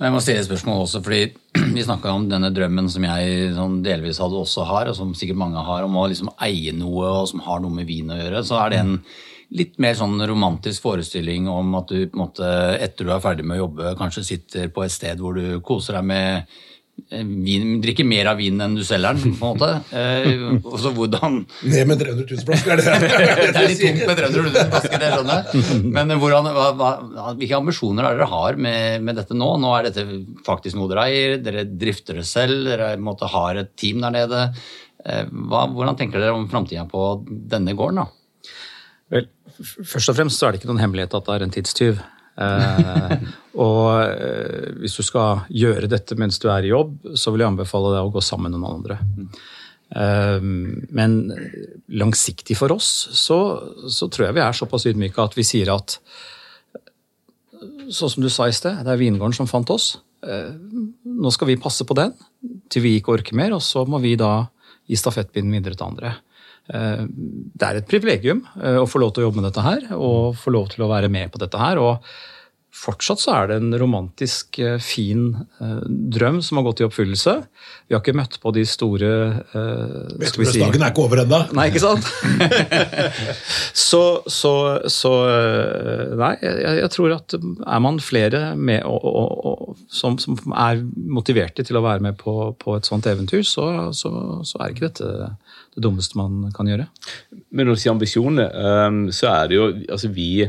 [0.00, 1.20] Jeg må stille et spørsmål også, fordi
[1.76, 5.38] vi snakka om denne drømmen som jeg sånn delvis hadde også har, og som sikkert
[5.42, 8.42] mange har, om å liksom eie noe og som har noe med vin å gjøre.
[8.46, 8.98] Så er det en
[9.54, 13.46] litt mer sånn romantisk forestilling om at du på en måte, etter du er ferdig
[13.46, 16.56] med å jobbe, kanskje sitter på et sted hvor du koser deg med
[17.14, 19.68] eh, vin, drikker mer av vinen enn du selger den, på en måte.
[19.94, 23.12] Eh, og så hvordan Ned med 300 000 flasker, er det det?
[23.54, 25.84] det er litt tungt med 300 000 flasker, det skjønner jeg.
[26.00, 26.90] Men hvordan, hva, hva,
[27.38, 29.52] hvilke ambisjoner er dere har med, med dette nå?
[29.62, 30.06] Nå er dette
[30.48, 34.44] faktisk noe dere eier, dere drifter det selv, dere måte, har et team der nede.
[35.06, 38.02] Eh, Hva, hvordan tenker dere om framtida på denne gården?
[38.02, 38.23] da?
[39.14, 39.28] Vel,
[39.62, 42.02] først og fremst så er det ikke noen hemmelighet at det er en tidstyv.
[42.44, 43.16] Eh,
[43.66, 47.54] og eh, hvis du skal gjøre dette mens du er i jobb, så vil jeg
[47.54, 48.98] anbefale deg å gå sammen med noen andre.
[49.94, 50.48] Eh,
[50.98, 51.18] men
[52.02, 53.38] langsiktig for oss så,
[53.86, 55.98] så tror jeg vi er såpass ydmyke at vi sier at
[57.92, 59.94] sånn som du sa i sted, det er vingården som fant oss.
[60.24, 60.52] Eh,
[61.04, 62.14] Nå skal vi passe på den
[62.72, 64.46] til vi ikke orker mer, og så må vi da
[64.88, 66.14] gi stafettpinnen videre til andre.
[66.72, 67.06] Eh,
[67.54, 70.38] Det er et privilegium eh, å få lov til å jobbe med dette her, og
[70.40, 71.80] få lov til å være med på dette her.
[71.80, 72.00] og
[72.74, 75.28] Fortsatt så er det en romantisk, eh, fin
[75.60, 77.34] drøm som har gått i oppfyllelse.
[77.86, 79.10] Vi har ikke møtt på de store
[79.54, 81.38] eh, si, Dagen er ikke over ennå.
[81.54, 82.08] Nei, ikke sant?
[83.88, 84.54] så, så,
[84.90, 85.12] så
[86.18, 90.82] Nei, jeg, jeg tror at er man flere med, og, og, og, som, som er
[90.82, 94.10] motiverte til å være med på, på et sånt eventyr, så, så,
[94.42, 95.30] så er ikke dette
[95.74, 96.88] det dummeste man kan gjøre.
[97.50, 100.46] Men når du sier ambisjoner, ehm, så er det jo altså vi,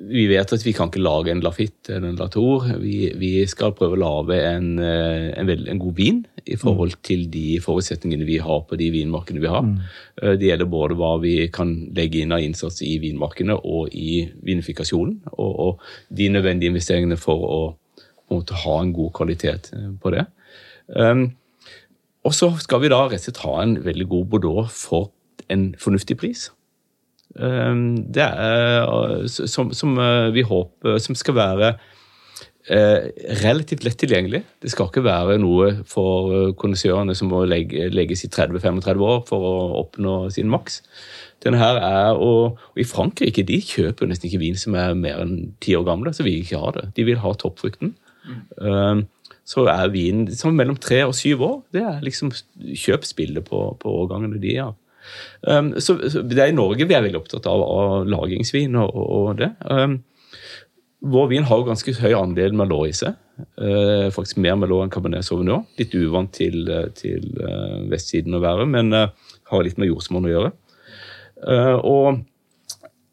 [0.00, 2.66] vi vet at vi kan ikke lage en Lafitte eller en Latour.
[2.80, 7.26] Vi, vi skal prøve å lage en, eh, en, en god vin i forhold til
[7.30, 9.66] de forutsetningene vi har på de vinmarkene vi har.
[10.22, 14.24] Eh, Det gjelder både hva vi kan legge inn av innsats i vinmarkene og i
[14.46, 17.60] vinifikasjonen, og, og de nødvendige investeringene for å,
[18.30, 20.26] måte, ha en god kvalitet eh, på det.
[20.90, 21.28] Um,
[22.24, 25.10] og så skal vi da rett og slett ha en veldig god Bordeaux for
[25.50, 26.50] en fornuftig pris.
[27.36, 31.74] Um, Det er uh, som, som uh, vi håper Som skal være
[33.40, 34.42] relativt lett tilgjengelig.
[34.62, 39.46] Det skal ikke være noe for kondisørene som må legge, legges i 30-35 år for
[39.48, 40.78] å oppnå sin maks.
[41.42, 45.22] Denne her er, og, og I Frankrike de kjøper nesten ikke vin som er mer
[45.24, 46.12] enn ti år gamle.
[46.14, 46.84] så vil de ikke ha det.
[47.00, 47.96] De vil ha toppfrukten.
[48.60, 49.06] Um,
[49.50, 51.56] så er vinen liksom mellom tre og syv år.
[51.74, 54.76] Det er liksom kjøpsbildet på, på årgangene de har.
[55.42, 58.94] Um, så, så det er I Norge vi er veldig opptatt av, av lagringsvin og,
[58.94, 59.50] og, det.
[59.66, 59.98] Um,
[61.10, 63.18] vår vin har jo ganske høy andel Mallois i seg.
[63.56, 65.64] Uh, faktisk mer Merlot enn Cabernet Sauvignon.
[65.80, 69.08] Litt uvant til, eh, til uh, vestsiden å være, men uh,
[69.50, 70.52] har litt med jordsmonn å gjøre.
[71.48, 72.20] Eh, og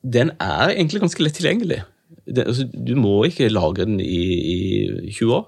[0.03, 1.81] den er egentlig ganske lett tilgjengelig.
[2.25, 4.23] Den, altså, du må ikke lagre den i,
[5.07, 5.47] i 20 år.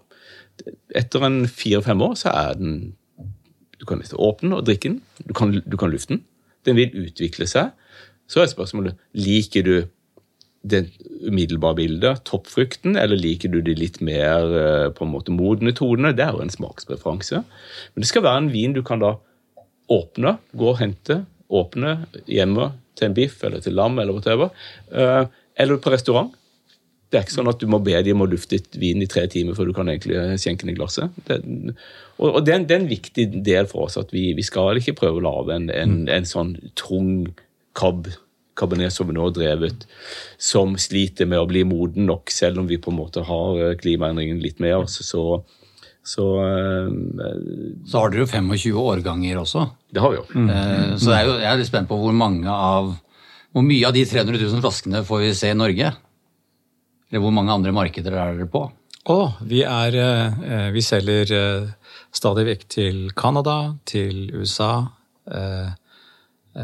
[0.95, 2.73] Etter en fire-fem år så er den
[3.79, 4.99] Du kan miste åpne den og drikke den.
[5.23, 6.25] Du kan, du kan lufte den.
[6.67, 7.71] Den vil utvikle seg.
[8.29, 9.75] Så er spørsmålet liker du
[10.67, 10.81] det
[11.23, 16.11] umiddelbare bildet, toppfrukten, eller liker du de litt mer eh, på en måte modne tonene?
[16.15, 17.41] Det er jo en smakspreferanse.
[17.93, 19.15] Men det skal være en vin du kan da
[19.89, 21.95] åpne, gå og hente, åpne
[22.29, 24.51] hjemme til en biff eller til lam eller whatever,
[24.91, 25.23] eh,
[25.59, 26.35] eller på restaurant.
[27.09, 29.09] Det er ikke sånn at du må be dem om å lufte et vin i
[29.09, 31.15] tre timer før du kan egentlig skjenke den i glasset.
[31.25, 31.39] Det,
[32.19, 34.45] og, og det, er en, det, er en, viktig del for oss at vi, vi
[34.45, 37.31] skal ikke prøve å lage en, en, en sånn tung
[37.77, 38.11] cab
[38.59, 39.85] Cabernet Sauvignon-drevet
[40.35, 43.77] som sliter med å bli moden nok, selv om vi på en måte har klimaendringene
[43.79, 44.97] klimaendringen litt med oss.
[45.07, 45.23] Så,
[46.03, 46.25] så,
[47.87, 49.63] så har dere jo 25 årganger også.
[49.87, 50.25] Det har vi jo.
[50.35, 50.51] Mm.
[50.99, 52.97] Så er jo, jeg er litt spent på hvor mange av
[53.55, 55.93] hvor mye av de 300 000 flaskene får vi se i Norge?
[57.09, 58.67] Eller hvor mange andre markeder er dere på?
[59.09, 61.69] Oh, vi, er, eh, vi selger eh,
[62.13, 64.85] stadig vekk til Canada, til USA,
[65.31, 65.69] eh,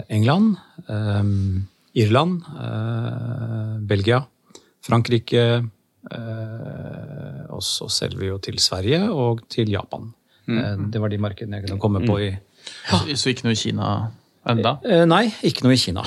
[0.10, 0.58] England,
[1.96, 2.42] Irland,
[3.88, 4.18] Belgia,
[4.84, 5.46] Frankrike.
[7.48, 10.10] Og så selger vi jo til Sverige og til Japan.
[10.50, 10.90] Mm.
[10.92, 13.16] Det var de markedene jeg kunne komme på i ja.
[13.16, 13.94] Så ikke noe i Kina?
[14.46, 14.76] Enda?
[14.86, 16.04] Eh, nei, ikke noe i Kina.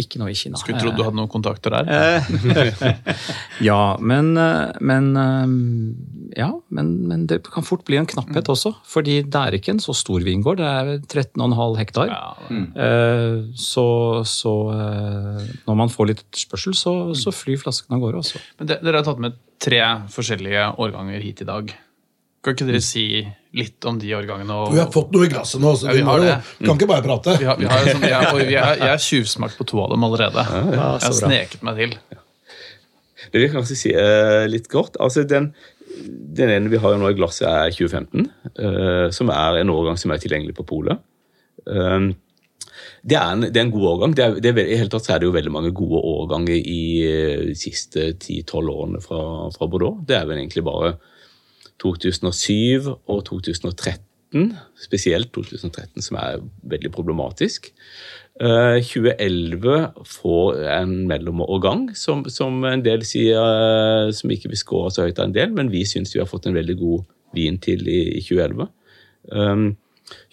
[0.00, 0.56] Ikke noe i Kina.
[0.60, 2.24] Skulle trodd du hadde noen kontakter der.
[3.68, 4.32] ja, men,
[4.80, 5.10] men
[6.32, 8.74] Ja, men, men, det kan fort bli en knapphet også.
[8.88, 10.62] Fordi det er ikke en så stor vingård.
[10.62, 12.12] Det er 13,5 hektar.
[12.16, 12.32] Ja.
[13.60, 13.86] Så,
[14.28, 14.56] så,
[15.68, 18.42] når man får litt spørsel, så, så flyr flaskene av gårde også.
[18.60, 21.76] Men Dere har tatt med tre forskjellige årganger hit i dag.
[22.42, 23.04] Kan ikke dere si
[23.54, 24.54] litt om de årgangene?
[24.64, 24.72] Og...
[24.74, 26.32] Vi har fått noe i glasset nå, så ja, vi, må jo,
[26.64, 27.36] kan ikke bare prate.
[27.38, 30.06] Vi har, vi har, sånn, jeg, vi har, jeg har tjuvsmakt på to av dem
[30.08, 30.42] allerede.
[30.42, 31.94] Ja, jeg har sneket meg til.
[33.32, 34.98] Det vil jeg kanskje si uh, litt kort.
[34.98, 35.52] Altså, den,
[36.34, 38.26] den, ene vi har nå i glasset, er 2015.
[38.58, 40.98] Uh, som er en årgang som er tilgjengelig på polet.
[41.62, 42.10] Uh,
[43.06, 44.18] det er, en, det er, en, god årgang.
[44.18, 46.58] Det er, det er, I hele tatt så er det jo veldig mange gode årganger
[46.58, 46.82] i
[47.52, 49.22] de siste 10-12 årene fra,
[49.54, 50.02] fra Bordeaux.
[50.10, 50.96] Det er vel egentlig bare
[51.82, 57.72] 2007 og 2013, spesielt 2013, som er veldig problematisk.
[58.40, 64.90] 2011 eh, får en mellomårgang, som, som en del sier eh, som ikke vil skåre
[64.90, 67.04] så høyt av en del, men vi syns vi har fått en veldig god
[67.36, 68.68] vin til i, i 2011.
[69.32, 69.66] Um,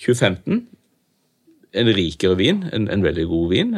[0.02, 0.68] 2015
[1.80, 3.76] en rikere vin, en, en veldig god vin.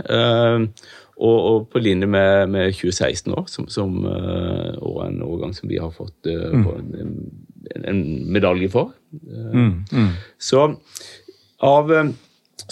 [1.22, 5.78] Og, og, på linje med, med 2016 år, som, som og en årgang som vi
[5.78, 6.64] har fått mm.
[6.72, 7.12] en,
[7.82, 8.94] en, medalje for.
[9.14, 9.72] Uh, mm.
[9.92, 10.12] Mm.
[10.42, 10.66] Så
[11.62, 11.92] av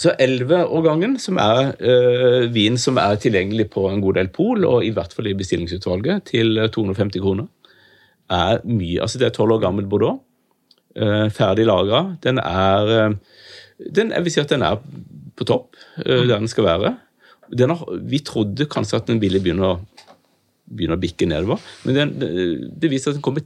[0.00, 1.74] så 11-årgangen, som er
[2.54, 6.30] vin som er tilgjengelig på en god del pol, og i hvert fall i bestillingsutvalget,
[6.30, 7.48] til 250 kroner,
[8.30, 10.22] er mye Altså det er 12 år gammel Bordeaux.
[11.34, 12.16] ferdig lagra.
[12.22, 13.14] Den er
[13.78, 14.80] den, Jeg vil si at den er
[15.36, 15.76] på topp
[16.06, 16.96] der den skal være
[17.58, 19.78] har, vi trodde kanskje at den ville begynne å,
[20.70, 22.30] begynne å bikke nedover, men den, det,
[22.82, 23.44] det viser at kommer,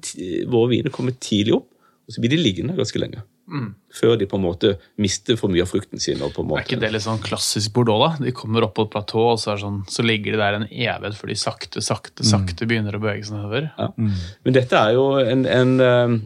[0.51, 1.71] våre viner kommer tidlig opp,
[2.05, 3.23] og så blir de liggende ganske lenge.
[3.45, 3.75] Mm.
[3.93, 6.23] Før de på en måte mister for mye av frukten sin.
[6.25, 6.63] Og på en måte.
[6.63, 8.01] Er ikke det litt sånn klassisk Bordeaux?
[8.01, 8.25] da?
[8.25, 11.19] De kommer opp på et platå, og så, sånn, så ligger de der en evighet
[11.19, 12.31] før de sakte, sakte, mm.
[12.31, 13.71] sakte begynner å bevege seg nedover.
[13.77, 13.91] Ja.
[13.97, 14.13] Mm.
[14.49, 16.19] Men dette er jo en, en eh,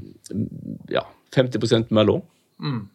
[0.95, 1.05] ja,
[1.37, 2.27] 50% Merlot.
[2.59, 2.89] Mm.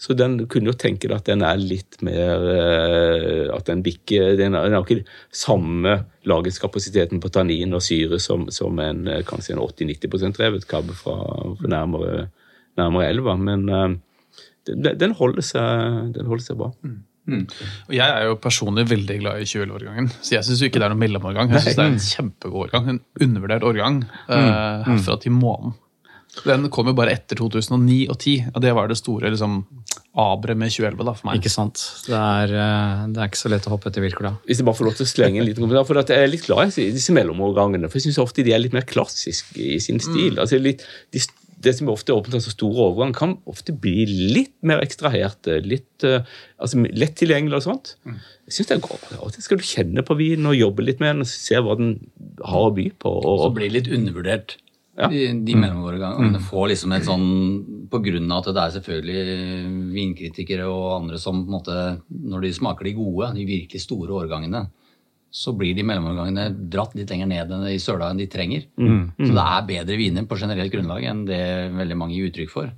[0.00, 4.32] Så den kunne jo tenke deg at den er litt mer uh, At den bikker
[4.38, 9.60] Den har ikke samme lagringskapasiteten på tannin og syre som, som en eh, kanskje en
[9.60, 11.16] 80-90 revet kabbe fra,
[11.56, 12.26] fra nærmere,
[12.76, 13.36] nærmere, elva.
[13.40, 13.86] Men uh,
[14.68, 16.68] den, den, holder seg, den, holder seg, bra.
[16.84, 16.98] Mm.
[17.30, 17.46] Mm.
[17.88, 20.92] Og Jeg er jo personlig veldig glad i 2011-årgangen, så jeg syns ikke det er
[20.92, 21.52] noen mellomårgang.
[21.56, 25.76] Jeg synes det er en kjempegod årgang, en undervurdert årgang uh, herfra til månen.
[26.46, 29.60] Den kom jo bare etter 2009 og 2010, og det var det store liksom,
[30.18, 31.40] aberet med 2011 da, for meg.
[31.40, 31.82] Ikke sant.
[32.06, 34.30] Det er, eh, det er, ikke så lett å hoppe etter Wilker.
[34.48, 36.46] Hvis jeg bare får lov til å slenge en liten kommentar, for Jeg er litt
[36.46, 37.90] glad i disse mellomårgangene.
[37.90, 40.34] For jeg syns ofte de er litt mer klassiske i sin stil.
[40.34, 40.40] Mm.
[40.42, 40.82] Altså litt,
[41.14, 41.22] de,
[41.60, 45.60] det som ofte er åpent av så store overgang, kan ofte bli litt mer ekstraherte.
[45.66, 46.24] Litt uh,
[46.58, 47.94] altså, lett tilgjengelig og sånt.
[48.08, 48.16] Mm.
[48.48, 49.12] Jeg synes det er godt.
[49.18, 51.76] Av og skal du kjenne på vinen og jobbe litt med den og se hva
[51.78, 51.94] den
[52.40, 53.12] har å by på.
[53.20, 54.56] Og, så blir det litt undervurdert.
[55.00, 55.08] Ja.
[55.08, 55.62] De, de mm.
[55.64, 56.48] mellomårgangene mm.
[56.50, 57.28] får liksom et sånn
[57.88, 61.76] På grunn av at det er selvfølgelig vinkritikere og andre som på en måte,
[62.10, 64.66] når de smaker de gode, de virkelig store årgangene,
[65.30, 68.66] så blir de mellomårgangene dratt litt lenger ned enn i søla enn de trenger.
[68.76, 71.40] Så det er bedre viner på generelt grunnlag enn det
[71.74, 72.70] veldig mange gir uttrykk for.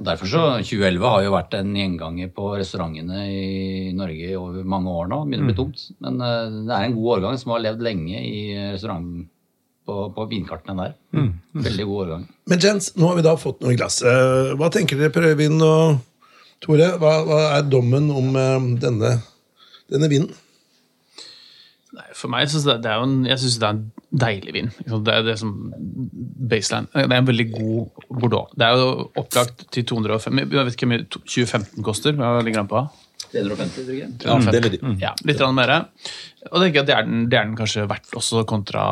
[0.00, 4.94] Og Derfor så 2011 har jo vært en gjenganger på restaurantene i Norge over mange
[4.96, 5.18] år nå.
[5.20, 5.82] Det begynner å bli tomt.
[6.00, 9.10] Men eh, det er en god årgang som har levd lenge i restaurant
[9.86, 11.30] på, på vinkartene der.
[11.66, 12.26] Veldig god årgang.
[12.52, 14.00] Men Jens, nå har vi da fått noe i glass.
[14.06, 15.98] Eh, Hva tenker dere, Per Øyvind og
[16.62, 16.92] Tore?
[17.00, 19.16] Hva, hva er dommen om eh, denne,
[19.90, 20.30] denne vinen?
[21.90, 23.84] Nei, For meg synes det, det er jo en, jeg synes det er en
[24.22, 24.68] deilig vin.
[25.08, 25.54] Det er det som
[26.50, 26.86] baseline.
[26.94, 28.52] Det er en veldig god Bordeaux.
[28.54, 32.14] Det er jo opplagt til 205 Jeg vet ikke hvor mye 2015 koster.
[32.20, 32.84] Hva ligger den på?
[33.32, 34.10] 350, tror jeg.
[34.24, 35.74] Ja, det er litt- Ja, litt mer.
[36.50, 38.82] Og det, tenker at det, er den, det er den kanskje verdt også kontra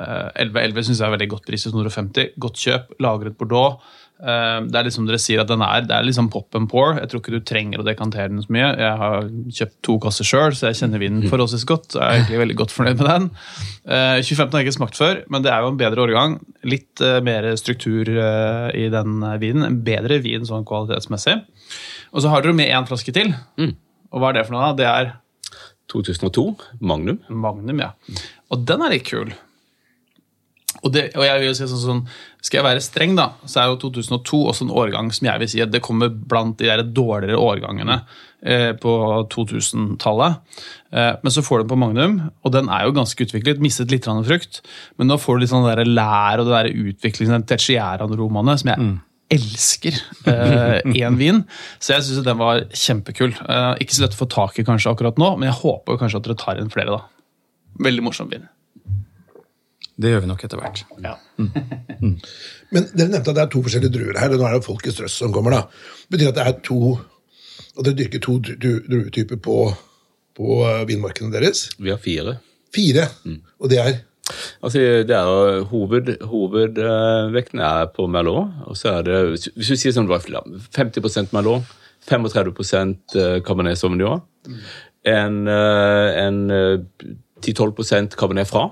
[0.00, 0.60] eh, 11.
[0.68, 2.32] 11 syns jeg er veldig godt pris til 250.
[2.38, 3.78] Godt kjøp, lagret Bordeaux.
[4.24, 6.92] Eh, det er liksom dere sier at den er det er liksom pop and pour.
[7.00, 8.68] Jeg tror ikke du trenger å dekantere den så mye.
[8.78, 9.26] Jeg har
[9.58, 11.96] kjøpt to kasser sjøl, så jeg kjenner vinen forholdsvis godt.
[11.96, 13.30] Jeg er egentlig veldig godt fornøyd med den.
[13.88, 16.38] Eh, 2015 har jeg ikke smakt før, men det er jo en bedre årgang.
[16.68, 19.64] Litt eh, mer struktur eh, i den eh, vinen.
[19.66, 21.40] En bedre vin sånn kvalitetsmessig.
[22.14, 23.34] Og så har dere med én flaske til.
[24.14, 24.70] Og hva er det for noe?
[24.70, 24.78] da?
[24.78, 25.14] Det er
[25.92, 26.46] 2002,
[26.80, 27.18] Magnum.
[27.28, 27.90] Magnum, ja.
[28.54, 29.34] Og den er litt kul.
[30.84, 32.00] Og, det, og jeg vil jo si sånn, sånn,
[32.44, 35.48] Skal jeg være streng, da, så er jo 2002 også en årgang som jeg vil
[35.48, 38.02] si at det kommer blant de der dårligere årgangene
[38.44, 38.92] eh, på
[39.32, 40.42] 2000-tallet.
[40.92, 43.62] Eh, men så får du den på Magnum, og den er jo ganske utviklet.
[43.64, 44.60] Mistet litt frukt,
[45.00, 48.74] men nå får du litt sånn der lær og det der utviklingen, den tertiæraromaene, som
[48.74, 48.84] jeg
[49.34, 49.98] elsker
[50.30, 51.42] én en vin.
[51.82, 53.34] Så jeg syns den var kjempekul.
[53.44, 56.20] Eh, ikke så lett å få tak i kanskje akkurat nå, men jeg håper kanskje
[56.22, 56.98] at dere tar inn flere.
[56.98, 57.02] da.
[57.84, 58.48] Veldig morsom vin.
[59.94, 60.80] Det gjør vi nok etter hvert.
[62.74, 64.32] Men Dere nevnte at det er to forskjellige druer her.
[64.34, 65.54] og Nå er det Folkets Røst som kommer.
[65.54, 65.60] da.
[66.10, 66.78] Betyr at det er to
[67.74, 69.54] og dere dyrker to dru- dru- druetyper på,
[70.38, 71.68] på eh, vinmarkene deres?
[71.78, 72.36] Vi har fire.
[72.74, 73.08] Fire.
[73.62, 73.96] Og det er
[74.64, 78.54] Altså, det er hoved, Hovedvekten er på Merlot.
[78.70, 79.18] Og så er det,
[79.52, 81.68] hvis du sier sånn 50% Merlot,
[82.08, 84.24] 35% Cabernet Sauvignon,
[85.04, 86.78] en, eh, en eh,
[87.44, 88.68] 10-12% Cabernet Fra,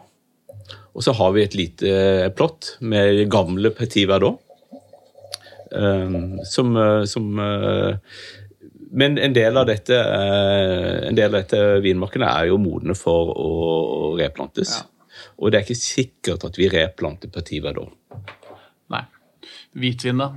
[0.93, 4.41] og så har vi et lite plott med gamle Petit Verdot,
[5.73, 6.17] eh,
[6.49, 7.97] som, eh, som eh,
[8.93, 13.53] men en del av dette, eh, dette vinmarkene er jo modne for å
[14.19, 14.83] replantes.
[15.43, 17.87] Og det er ikke sikkert at vi replanter Petit da.
[18.95, 19.05] Nei.
[19.75, 20.29] Hvitvin, da?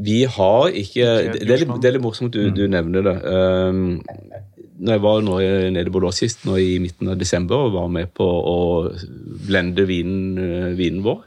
[0.00, 3.16] Vi har ikke Det er litt, det er litt morsomt du, du nevner det.
[3.24, 4.00] Um,
[4.80, 8.12] når jeg var nede i Bordeaux sist, nå i midten av desember, og var med
[8.16, 8.60] på å
[9.48, 11.18] blende vinen, eh, vinen vår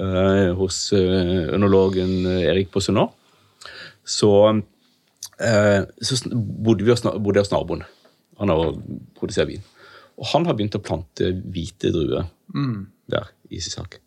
[0.00, 3.12] uh, hos uh, ønologen Erik Possonot,
[4.00, 7.84] så, uh, så bodde, vi hos, bodde hos naboen.
[8.40, 8.72] Han har
[9.18, 9.69] produsert vin.
[10.20, 12.28] Og han har begynt å plante hvite druer
[13.10, 14.00] der i Sisak.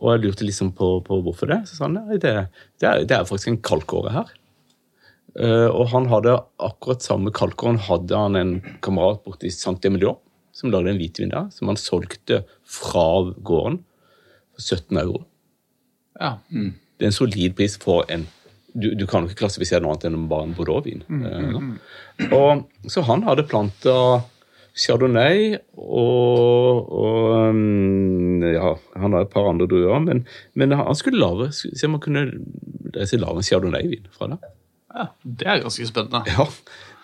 [0.00, 1.62] Og jeg lurte liksom på, på hvorfor det.
[1.68, 2.34] Så sa han nei, det,
[2.80, 4.32] det, er, det er faktisk en kalkåre her.
[5.38, 10.18] Uh, og han hadde akkurat samme kalkåren hadde han en kamerat borte i Saint-Emilion
[10.56, 13.04] som lagde en hvitvin der, som han solgte fra
[13.46, 13.78] gården
[14.56, 15.22] for 17 euro.
[16.18, 16.34] Ja.
[16.50, 18.26] Det er en solid pris for en
[18.70, 21.00] Du, du kan jo ikke klassifisere noe annet enn bare en Bordeaux-vin.
[21.10, 22.26] mm, da.
[22.36, 23.94] og, så han hadde planta
[24.80, 31.20] chardonnay og, og um, ja, Han har et par andre druer, men, men han skulle
[31.20, 34.40] lage se om han kunne lage en chardonnay-vin fra det.
[34.96, 35.08] ja.
[35.22, 36.24] Det er ganske spennende.
[36.26, 36.46] Ja,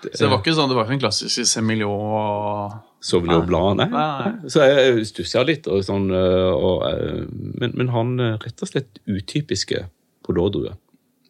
[0.06, 2.74] Så det var ikke sånn, det var ikke en klassisk Semillon
[3.06, 3.86] Sauvignon Blanc, nei.
[3.92, 4.50] Nei.
[4.50, 7.22] Så jeg stussa litt, og sånn, øh, og, øh,
[7.60, 9.84] men, men han øh, rett og slett utypiske
[10.26, 10.74] Bordeaux-druer.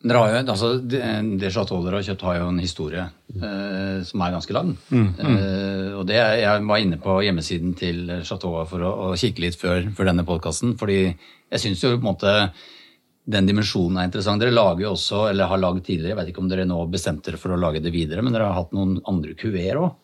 [0.04, 3.06] Dere har jo, altså, det, Chateau dere har kjøpt, har jo en historie
[3.40, 4.74] eh, som er ganske lang.
[4.92, 9.58] Eh, og det, Jeg var inne på hjemmesiden til Chateau for å, å kikke litt
[9.58, 10.76] før, før denne podkasten.
[10.78, 12.34] Fordi jeg syns jo på en måte
[13.26, 14.42] den dimensjonen er interessant.
[14.42, 17.32] Dere lager jo også, eller har lagd tidligere, jeg vet ikke om dere nå bestemte
[17.32, 19.96] dere for å lage det videre, men dere har hatt noen andre kuveer òg.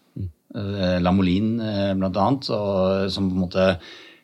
[0.52, 3.68] Eh, Lamolin eh, blant annet, og, som på en måte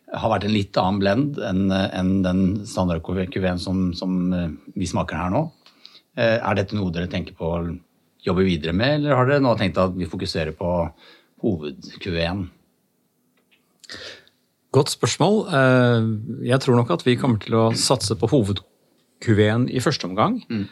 [0.09, 5.21] har vært en litt annen blend enn enn den standardkuveen som, som eh, vi smaker
[5.21, 5.47] her nå.
[6.19, 7.61] Eh, Er dette noe dere tenker på å
[8.27, 10.71] jobbe videre med, eller har dere nå tenkt at vi fokuserer på
[11.45, 12.47] hoved-Q1?
[14.75, 15.37] Godt spørsmål.
[15.49, 16.09] Eh,
[16.51, 20.43] Jeg tror nok at vi kommer til å satse på hoved-Q1 i første omgang.
[20.51, 20.67] Mm.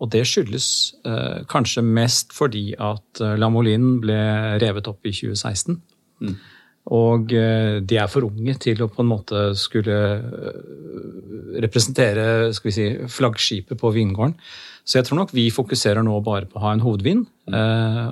[0.00, 0.66] Og det skyldes
[1.04, 4.16] eh, kanskje mest fordi at eh, Lamolin ble
[4.62, 5.76] revet opp i 2016.
[6.90, 12.24] Og eh, de er for unge til å på en måte skulle eh, representere
[12.56, 14.34] skal vi si, flaggskipet på vingården.
[14.88, 17.20] Så jeg tror nok vi fokuserer nå bare på å ha en hovedvin.
[17.52, 18.08] eh,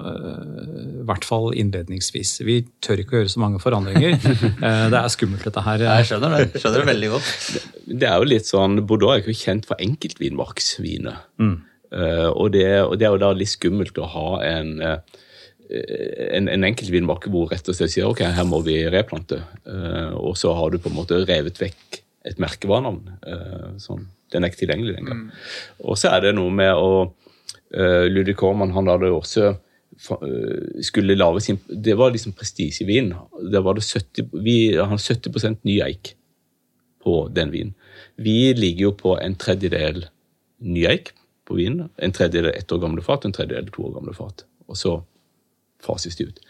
[1.00, 2.36] I hvert fall innledningsvis.
[2.46, 4.18] Vi tør ikke å gjøre så mange forandringer.
[4.58, 5.82] Eh, det er skummelt, dette her.
[5.86, 6.60] Jeg skjønner det.
[6.60, 7.28] Skjønner det veldig godt.
[7.88, 11.20] Det er jo litt sånn, Bordeaux er ikke kjent for enkeltvinmarksviner.
[11.40, 15.22] Eh, og, det, og det er jo da litt skummelt å ha en, eh,
[15.68, 19.40] en, en enkeltvinmark hvor rett og slett sier ok, her må vi replante.
[19.68, 23.16] Uh, og så har du på en måte revet vekk et merkevarenavn.
[23.24, 24.06] Uh, sånn.
[24.32, 25.24] Den er ikke tilgjengelig lenger.
[25.84, 31.16] Og så er det noe med å uh, Ludvig Korman han hadde også eh, skulle
[31.16, 33.14] lage sin Det var liksom prestisjevin.
[33.52, 36.14] Der var det 70, vi har 70 ny eik
[37.04, 37.74] på den vinen.
[38.16, 40.04] Vi ligger jo på en tredjedel
[40.60, 41.12] ny eik
[41.48, 41.88] på vinen.
[41.96, 44.44] En tredjedel ett år gamle fat, en tredjedel to år gamle fat.
[44.68, 44.98] Og så
[45.84, 46.40] fases de ut.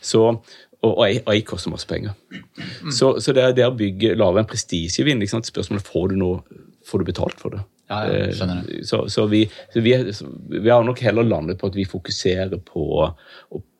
[0.00, 0.24] Så,
[0.82, 2.14] og, og eik koster masse penger.
[2.94, 5.24] Så, så det, er det å bygge, lage en prestisjevinn.
[5.26, 7.64] Spørsmålet får du noe, får du betalt for det.
[7.88, 9.94] Ja, ja, skjønner Eh, Så, så, vi, så vi,
[10.52, 12.84] vi har nok heller landet på at vi fokuserer på,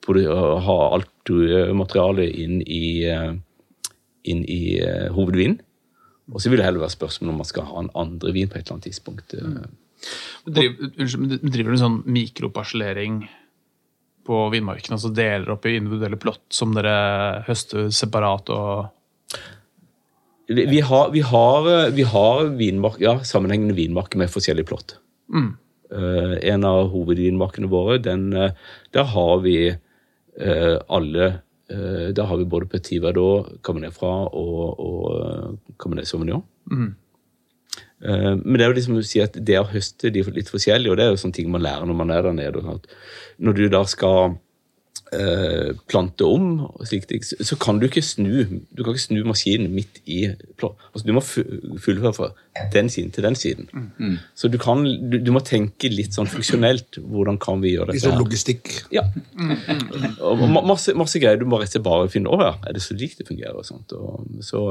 [0.05, 3.35] på å ha alt eh, materialet inn i, eh,
[4.33, 4.63] inn i
[5.15, 5.61] hovedvinen.
[6.29, 8.59] Og så vil det heller være spørsmål om man skal ha en andre vin på
[8.59, 9.33] et eller annet tidspunkt.
[9.33, 9.77] Mm.
[10.45, 13.23] Driver, unnskyld, driver du sånn mikroparselering
[14.29, 14.95] på vinmarken?
[14.97, 18.95] Altså deler opp i individuelle plott som dere høster separat og
[20.49, 24.95] Vi, vi, har, vi, har, vi har vinmark, ja, sammenhengende vinmarker med forskjellige plott.
[25.93, 28.55] Eh, en av hovedvinmarkene våre, den, eh,
[28.97, 31.27] der har vi uh, alle
[31.73, 36.45] uh, Der har vi både Petit Verdot, Cabernet Fra og, og Cabernet Sauvignon.
[36.73, 36.89] Eh,
[38.01, 40.93] men det er jo liksom å si at det å høste de er litt forskjellige,
[40.93, 42.77] og det er jo sånne ting man lærer når man er der nede.
[43.43, 44.37] Når du da skal eh,
[45.89, 50.03] plante om, og slikt, så kan du ikke snu du kan ikke snu maskinen midt
[50.05, 52.29] i altså Du må fullføre fra
[52.73, 53.69] den siden til den siden.
[54.35, 56.99] Så du, kan, du, du må tenke litt sånn funksjonelt.
[56.99, 58.11] Hvordan kan vi gjøre Litt dette?
[58.11, 58.73] sånn logistikk.
[58.95, 59.05] Ja.
[60.27, 61.39] Og masse, masse greier.
[61.41, 63.57] Du må rett og slett bare finne Å ja, er det så likt det fungerer?
[63.61, 63.95] Og sånt.
[63.95, 64.65] Og så,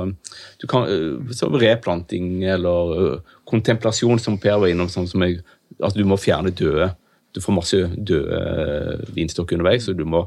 [0.61, 5.41] du kan, uh, så replanting eller uh, kontemplasjon, som Per var innom, sånn som jeg,
[5.83, 6.91] at du må fjerne døde
[7.37, 10.23] Du får masse døde uh, vinstokker underveis, og du må,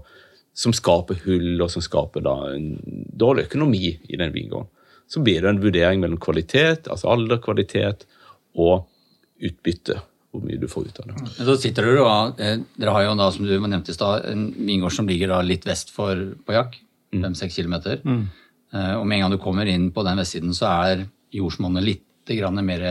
[0.56, 2.76] som skaper hull, og som skaper da en
[3.18, 4.70] dårlig økonomi i den vingården.
[5.10, 8.06] Så blir det en vurdering mellom kvalitet, altså alder, kvalitet,
[8.54, 8.86] og
[9.42, 9.98] utbytte.
[10.30, 11.14] Hvor mye du får ut av det.
[11.26, 14.28] Men så sitter dere og eh, Dere har jo da, som du nevnte i stad,
[14.30, 16.76] en vingård som ligger da litt vest for Pajak.
[17.10, 17.98] Fem-seks kilometer.
[18.06, 18.28] Mm.
[18.70, 21.02] og med en gang du kommer inn på den vestsiden, så er
[21.34, 22.82] jordsmonnet litt grann mer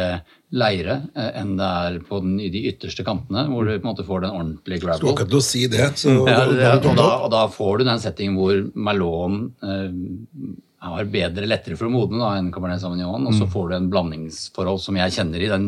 [0.52, 3.92] leire eh, enn det er på den, i de ytterste kantene, hvor du på en
[3.94, 5.14] måte får den ordentlige Skulle gravel.
[5.14, 5.86] akkurat til å si det.
[6.02, 6.46] Så Ja,
[6.82, 11.76] du og, da, og da får du den settingen hvor Malone eh, har bedre lettere
[11.76, 13.52] for å modne da, enn Cabernet Sauvignon, og så Mm.
[13.52, 15.50] får du en blandingsforhold som jeg kjenner i.
[15.52, 15.66] Den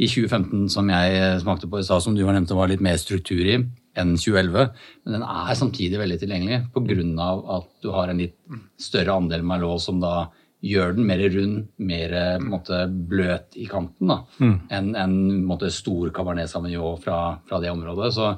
[0.00, 2.80] i 2015 som jeg eh, smakte på i stad, som du var nevnt var litt
[2.84, 3.56] mer struktur i
[3.98, 4.68] enn 2011,
[5.04, 7.30] men den er samtidig veldig tilgjengelig pga.
[7.56, 8.36] at du har en litt
[8.78, 10.28] større andel Malot som da
[10.60, 14.56] gjør den mer rund, mer eh, måte, bløt i kanten mm.
[14.72, 15.14] enn en
[15.48, 18.12] måte, stor Cabernet Sauvignon fra, fra det området.
[18.16, 18.34] Så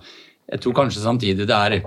[0.53, 1.83] jeg tror kanskje samtidig det er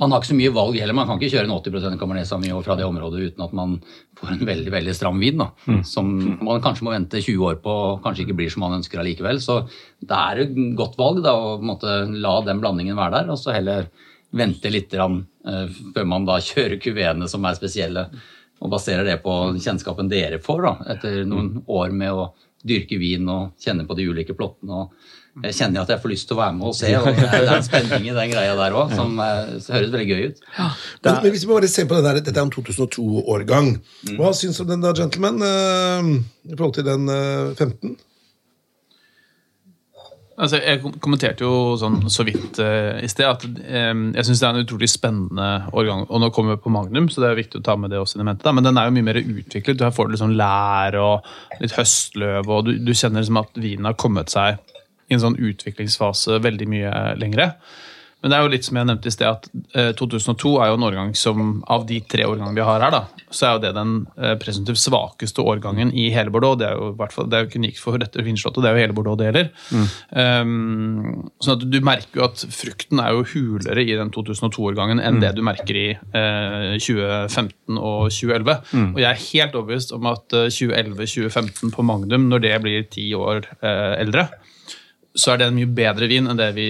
[0.00, 0.96] man har ikke så mye valg heller.
[0.96, 3.74] Man kan ikke kjøre en 80% Cabernet Sauvignon fra det området uten at man
[4.18, 5.42] får en veldig veldig stram vin.
[5.42, 5.50] da,
[5.88, 9.02] Som man kanskje må vente 20 år på og kanskje ikke blir som man ønsker
[9.02, 9.42] allikevel.
[9.44, 9.58] Så
[10.00, 13.52] det er et godt valg da, å måte, la den blandingen være der, og så
[13.56, 13.90] heller
[14.32, 18.06] vente litt rann, uh, før man da kjører kuveene som er spesielle,
[18.62, 22.28] og baserer det på kjennskapen dere får da, etter noen år med å
[22.62, 24.84] dyrke vin og kjenne på de ulike plottene.
[24.84, 24.92] og
[25.40, 26.90] jeg kjenner at jeg får lyst til å være med og se.
[26.98, 30.26] og Det er en spenning i den greia der òg, som eh, høres veldig gøy
[30.28, 30.42] ut.
[30.58, 33.70] Men, men hvis vi bare ser på den der, Dette er en 2002-årgang.
[34.10, 34.18] Mm.
[34.20, 36.10] Hva syns du om den da, gentleman, eh,
[36.52, 37.96] i forhold til den eh, 15?
[40.40, 44.46] Altså, jeg kommenterte jo sånn så vidt uh, i sted at um, jeg syns det
[44.48, 46.06] er en utrolig spennende årgang.
[46.08, 48.22] Og nå kommer vi på Magnum, så det er viktig å ta med det også
[48.22, 48.26] i.
[48.40, 48.54] Da.
[48.56, 49.76] Men den er jo mye mer utviklet.
[49.76, 53.60] Du her får du liksom lær og litt høstløv, og du, du kjenner liksom at
[53.60, 54.60] vinen har kommet seg
[55.12, 57.52] i en sånn utviklingsfase veldig mye lengre.
[58.22, 60.78] Men det er jo litt som jeg nevnte i sted, at eh, 2002 er jo
[60.78, 63.72] en årgang som av de tre årgangene vi har her, da, så er jo det
[63.76, 66.54] den eh, presumptivt svakeste årgangen i hele Bordeaux.
[66.60, 68.70] Det er jo i hvert fall, det er jo ikke unikt for dette vinslottet, det
[68.70, 69.50] er jo hele Bordeaux det gjelder.
[70.14, 75.20] Um, sånn at du merker jo at frukten er jo hulere i den 2002-årgangen enn
[75.22, 78.54] det du merker i uh, 2015 og 2011.
[78.92, 83.08] Og jeg er helt overbevist om at eh, 2011-2015 på Magnum, når det blir ti
[83.18, 84.28] år uh, eldre,
[85.14, 86.68] så er det en mye bedre vin enn det vi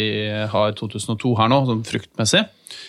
[0.51, 2.43] har i 2002 her nå, sånn fruktmessig.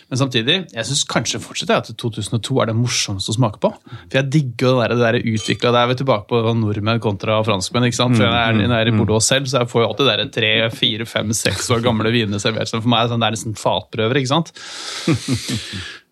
[0.09, 3.71] Men samtidig, jeg syns kanskje fortsatt at 2002 er det morsomste å smake på.
[3.87, 7.39] For jeg digger det der, det der utvikla Der er vi tilbake på nordmenn kontra
[7.45, 7.87] franskmenn.
[7.89, 8.17] ikke sant?
[8.19, 10.27] For jeg er, når jeg er i Bordeaux selv, så jeg får jo alltid de
[10.37, 12.69] tre, fire, fem, seks år gamle vinene servert.
[12.69, 14.21] Så for meg sånn, det er nesten fatprøver.
[14.21, 14.53] ikke sant?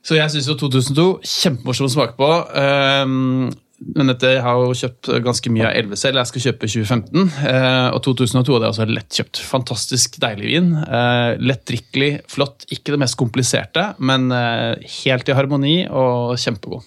[0.01, 2.29] Så jeg syns jo 2002 kjempemorsom å smake på.
[2.57, 3.51] Um,
[3.95, 6.19] men dette, jeg har jo kjøpt ganske mye av 11 selv.
[6.21, 7.23] Jeg skal kjøpe 2015.
[7.49, 9.41] Eh, og 2002 hadde jeg også lettkjøpt.
[9.49, 10.67] Fantastisk deilig vin.
[10.85, 12.67] Eh, Lettdrikkelig, flott.
[12.75, 16.85] Ikke det mest kompliserte, men eh, helt i harmoni og kjempegod.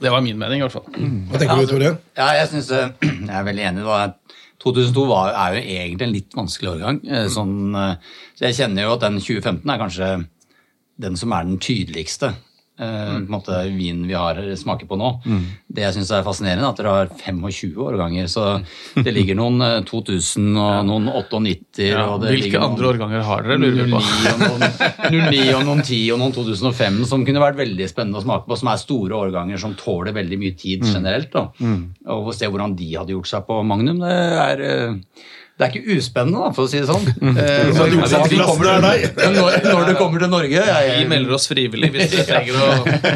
[0.00, 0.88] Det var min mening, i hvert fall.
[1.30, 1.90] Hva tenker du, Tore?
[2.18, 2.88] Ja, jeg synes, eh,
[3.28, 3.84] jeg er veldig enig.
[3.86, 4.38] Da.
[4.64, 6.98] 2002 var, er jo egentlig en litt vanskelig årgang.
[7.06, 10.08] eh, Sånn, eh, så jeg kjenner jo at den 2015 er kanskje
[11.04, 12.32] den som er den tydeligste
[12.78, 15.10] eh, måte, vinen vi har smaker på nå.
[15.74, 18.28] Det jeg syns er fascinerende, er at dere har 25 årganger.
[18.30, 18.44] Så
[18.96, 23.24] det ligger noen eh, 2000 og noen 98 Ja, og det hvilke ligger andre årganger
[23.28, 23.60] har dere?
[23.62, 24.02] lurer vi på.
[24.42, 24.66] noen,
[25.30, 28.58] 09 og noen 10 og noen 2005 som kunne vært veldig spennende å smake på,
[28.60, 31.30] som er store årganger som tåler veldig mye tid generelt.
[31.34, 31.48] Da.
[32.14, 35.24] Og å se hvordan de hadde gjort seg på Magnum, det er eh,
[35.54, 37.04] det er ikke uspennende, da, for å si det sånn.
[37.06, 41.04] Eh, Så du når- satt kommer er når, når det kommer til Norge jeg, Vi
[41.12, 42.70] melder oss frivillig hvis du trenger å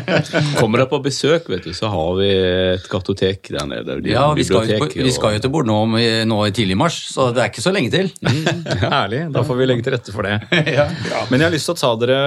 [0.60, 2.28] Kommer dere på besøk, vet du, så har vi
[2.76, 3.96] et kartotek der nede.
[4.04, 6.52] De ja, vi skal, jo, på- vi skal jo til Bord nå, i- nå i
[6.54, 8.12] tidlig mars, så det er ikke så lenge til.
[8.86, 9.24] Herlig.
[9.34, 10.38] Da får vi legge til rette for det.
[11.30, 12.20] Men jeg har lyst til å ta dere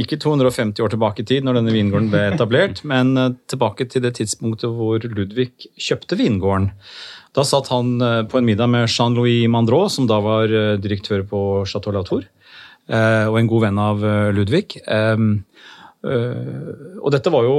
[0.00, 4.00] ikke 250 år tilbake i tid, når denne vingården ble etablert, men eh, tilbake til
[4.04, 6.72] det tidspunktet hvor Ludvig kjøpte vingården.
[7.36, 11.24] Da satt han eh, på en middag med Jean-Louis Mandrot, som da var eh, direktør
[11.28, 12.24] på Chateau Latour,
[12.88, 14.06] eh, og en god venn av
[14.36, 14.80] Ludvig.
[15.98, 17.56] Og dette var jo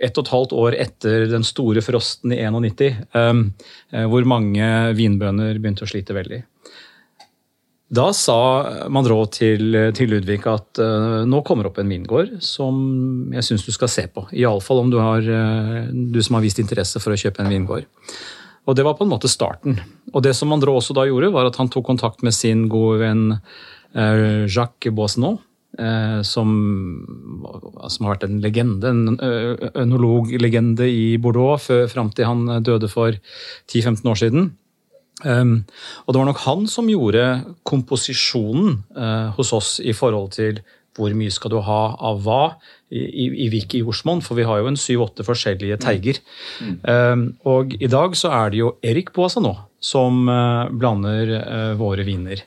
[0.00, 3.42] ett og et halvt år etter den store frosten i 91, um,
[3.92, 4.64] eh, hvor mange
[4.96, 6.40] vinbønder begynte å slite veldig.
[7.90, 8.38] Da sa
[8.88, 10.78] Mandrot til, til Ludvig at
[11.26, 12.76] nå kommer opp en vingård som
[13.34, 14.28] jeg syns du skal se på.
[14.30, 15.26] Iallfall om du, har,
[15.90, 17.88] du som har vist interesse for å kjøpe en vingård.
[18.68, 19.80] Og Det var på en måte starten.
[20.12, 23.00] Og det som André også da gjorde, var at han tok kontakt med sin gode
[23.00, 23.24] venn
[23.94, 25.40] eh, Jacques Boissenot.
[25.78, 26.50] eh, Som,
[27.88, 33.16] som har vært en legende, en eh, ønologlegende i Bordeaux fram til han døde for
[33.70, 34.50] 10-15 år siden.
[35.24, 35.64] Um,
[36.06, 37.24] og det var nok han som gjorde
[37.68, 40.62] komposisjonen eh, hos oss i forhold til
[40.98, 42.42] hvor mye skal du ha av hva
[42.90, 46.18] i, i, i hvilke jordsmonn, for vi har jo en syv-åtte forskjellige teiger.
[46.82, 52.06] Um, og i dag så er det jo Erik Boasano som uh, blander uh, våre
[52.06, 52.42] viner.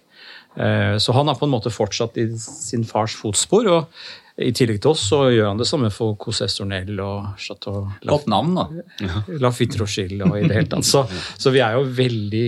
[0.58, 3.72] Uh, så han har på en måte fortsatt i sin fars fotspor.
[3.72, 7.84] og i tillegg til oss så gjør han det samme for Cosses Stornel og Chateau
[8.02, 8.64] Godt navn, da.
[9.44, 10.88] Lafitte Rochille og i det hele tatt.
[10.88, 11.04] Så,
[11.38, 12.48] så vi er jo veldig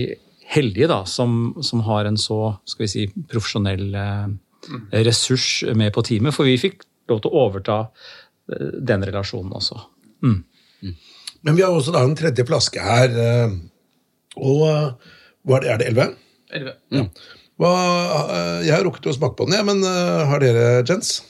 [0.50, 4.26] heldige da, som, som har en så skal vi si, profesjonell eh,
[5.06, 6.34] ressurs med på teamet.
[6.36, 7.78] For vi fikk lov til å overta
[8.52, 9.78] eh, den relasjonen også.
[11.46, 13.12] Men vi har også da en tredje flaske her.
[13.14, 13.54] eh,
[14.36, 15.14] Og eh,
[15.46, 17.08] hva er det, er det 11?
[17.56, 17.70] Hva,
[18.34, 21.20] eh, jeg har rukket å smake på den, ja, men har dere, gents?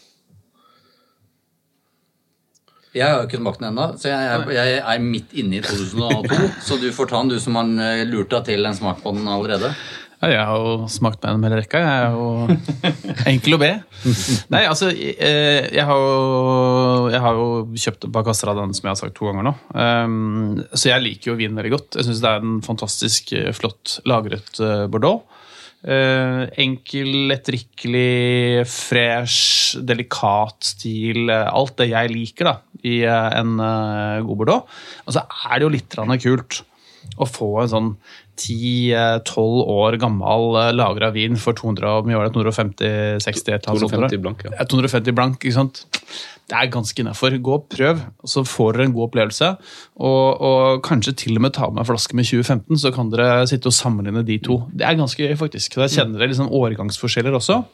[2.97, 6.47] Jeg har ikke smakt den ennå, så jeg, jeg, jeg er midt inne i 2002.
[6.64, 7.68] Så du får ta den, du som har
[8.09, 9.68] lurt deg til en smak på den allerede.
[10.26, 11.78] Ja, jeg har jo smakt med gjennom hele rekka.
[11.78, 12.24] Jeg er jo
[13.30, 13.68] enkel å be.
[14.50, 17.46] Nei, altså, eh, jeg har jo, jeg har jo
[17.84, 19.54] kjøpt av den som jeg har sagt to ganger nå.
[19.70, 22.00] Um, så jeg liker jo vin veldig godt.
[22.00, 25.22] Jeg syns det er en fantastisk eh, flott lagret eh, Bordeaux.
[25.86, 31.30] Enkel, lettdrikkelig, fresh, delikat stil.
[31.30, 33.52] alt det jeg liker da, i en
[34.26, 34.80] god Bordeaux.
[35.06, 36.64] Og så er det jo litt kult
[37.22, 37.92] å få en sånn
[38.37, 43.70] 10-12 år gammel eh, lagra vin for 200, og mye var det, 250-60 et eller
[43.72, 44.16] annet sånt, tror jeg.
[44.16, 44.55] 250 blank, ja.
[44.59, 45.84] Ja, 250 blank, ikke sant?
[46.47, 47.34] Det er ganske innafor.
[47.43, 49.49] Gå og prøv, så får dere en god opplevelse.
[49.99, 53.49] Og, og kanskje til og med ta med en flaske med 2015, så kan dere
[53.51, 54.61] sitte og sammenligne de to.
[54.70, 55.80] Det er ganske gøy, faktisk.
[55.80, 57.64] Da kjenner dere liksom årgangsforskjeller også.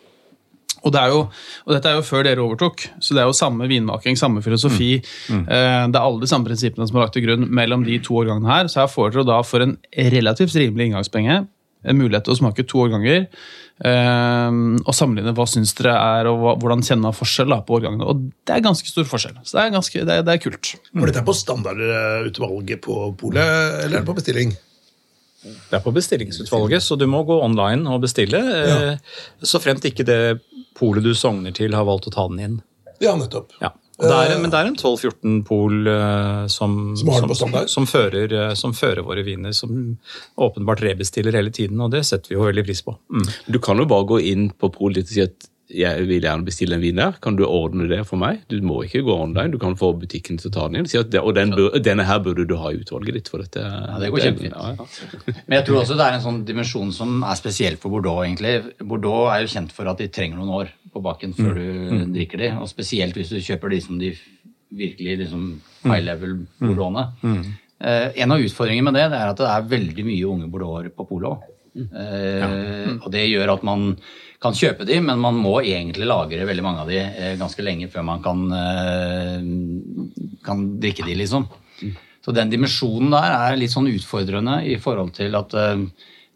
[0.85, 1.21] Og, det er jo,
[1.67, 4.97] og dette er jo før dere overtok, så det er jo samme vinmaking, samme filosofi.
[5.31, 8.15] Eh, Det er alle de samme prinsippene som er lagt til grunn mellom de to
[8.19, 8.67] årgangene her.
[8.73, 11.47] Så her får dere da for en relativt rimelig inngangspenge
[11.85, 13.25] en mulighet til å smake to årganger.
[13.85, 14.51] eh,
[14.87, 18.07] og sammenligne hva syns dere er, og hva, hvordan kjenner man forskjell da, på årgangene.
[18.07, 19.39] Og det er ganske stor forskjell.
[19.43, 20.75] Så det er, ganske, det er, det er kult.
[20.95, 24.55] Var dette er på standardutvalget på polet, eller er det på bestilling?
[25.43, 28.39] Det er på bestillingsutvalget, så du må gå online og bestille.
[28.39, 28.97] eh,
[29.43, 30.21] Så fremt ikke det
[30.79, 32.59] polet du sogner til, har valgt å ta den inn.
[33.03, 33.55] Ja, nettopp.
[33.61, 33.73] Ja.
[34.03, 37.87] Og Det er, men det er en 12-14 pol uh, som, Som som, den som,
[37.87, 39.99] fører, eh, som fører våre viner, som
[40.41, 42.97] åpenbart rebestiller hele tiden, og det setter vi jo veldig pris på.
[43.13, 43.29] Mm.
[43.53, 46.47] Du kan jo bare gå inn på polet ditt og si at jeg vil gjerne
[46.47, 48.43] bestille en vin der, kan du ordne det for meg?
[48.51, 50.89] Du må ikke gå online, du kan få butikken til å ta den inn.
[50.91, 51.55] Si at det, og den,
[51.85, 53.31] denne her burde du ha i utvalget ditt.
[53.33, 53.63] for dette.
[53.63, 54.57] Ja, det går kjempefint.
[54.57, 55.35] Ja, ja.
[55.49, 58.23] Men jeg tror også det er en sånn dimensjon som er spesiell for Bordeaux.
[58.27, 58.77] egentlig.
[58.83, 61.67] Bordeaux er jo kjent for at de trenger noen år på baken før du
[62.13, 64.13] drikker de, og spesielt hvis du kjøper de som de
[64.73, 65.49] virkelig liksom
[65.85, 67.07] high level bordeauxene.
[67.83, 70.93] Eh, en av utfordringene med det, det er at det er veldig mye unge bordeauxer
[70.97, 71.09] på
[71.75, 73.97] Eh, Og det gjør at man
[74.43, 77.89] kan kjøpe de, men man må egentlig lagre veldig mange av de eh, ganske lenge
[77.93, 79.39] før man kan, eh,
[80.45, 81.47] kan drikke de, liksom.
[82.23, 85.55] Så den dimensjonen der er litt sånn utfordrende i forhold til at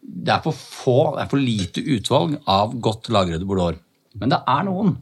[0.06, 3.82] det er for få, det er for lite utvalg av godt lagrede bordeauxer.
[4.18, 4.96] Men det er noen.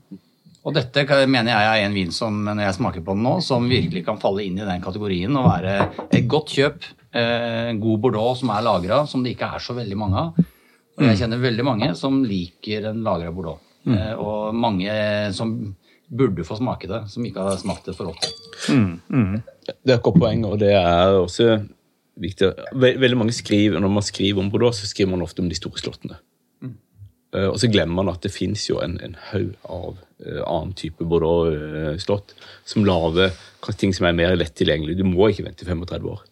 [0.64, 3.66] Og dette mener jeg er en vin som når jeg smaker på den nå, som
[3.68, 5.74] virkelig kan falle inn i den kategorien og være
[6.08, 6.88] et godt kjøp.
[7.14, 10.40] Eh, en god bordeaux som er lagra, som det ikke er så veldig mange av.
[10.94, 13.60] Og jeg kjenner veldig mange som liker en lagra bordeaux.
[13.84, 13.98] Mm.
[14.16, 14.92] og mange
[15.36, 15.50] som
[16.08, 18.30] burde få smake det, som ikke har smakt det for ofte.
[18.64, 21.58] Det er et godt poeng, og det er også
[22.20, 22.52] viktig.
[22.72, 25.78] Veldig mange skriver, Når man skriver om Bordeaux, så skriver man ofte om de store
[25.78, 26.16] slottene.
[27.34, 30.74] Eh, Og så glemmer man at det fins jo en, en haug av eh, annen
[30.78, 32.36] type Bordeaux-slott
[32.68, 33.34] som lager
[33.80, 34.98] ting som er mer lett tilgjengelig.
[34.98, 36.22] Du må ikke vente 35 år.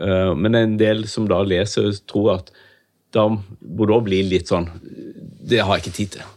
[0.00, 2.54] Eh, men en del som da leser, tror at
[3.16, 3.28] da
[3.60, 4.66] Bordeaux blir litt sånn
[5.46, 6.32] Det har jeg ikke tid til.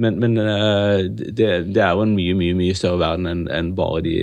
[0.00, 3.66] Men, men eh, det, det er jo en mye mye, mye større verden enn en
[3.76, 4.14] bare de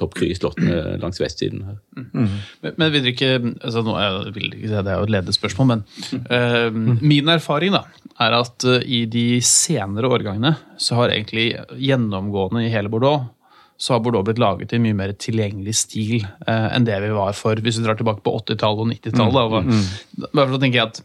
[0.00, 1.76] topp Kry-slottene langs vestsiden her.
[2.14, 5.12] Men, men vil dere ikke altså nå, Jeg vil ikke si det er jo et
[5.18, 5.84] ledespørsmål, men
[6.30, 7.82] uh, min erfaring da,
[8.24, 13.28] er at uh, i de senere årgangene så har egentlig gjennomgående i hele Bordeaux
[13.76, 17.08] så har Bordeaux blitt laget i en mye mer tilgjengelig stil uh, enn det vi
[17.12, 19.34] var for hvis vi drar tilbake på 80-tallet og 90-tallet.
[19.34, 21.00] da var- I hvert tenker jeg at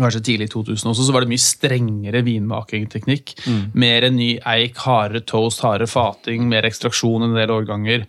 [0.00, 3.34] Kanskje tidlig i 2000 også, så var det mye strengere vinmakingteknikk.
[3.78, 8.06] Mer ny eik, hardere toast, hardere fating, mer ekstraksjon en del årganger.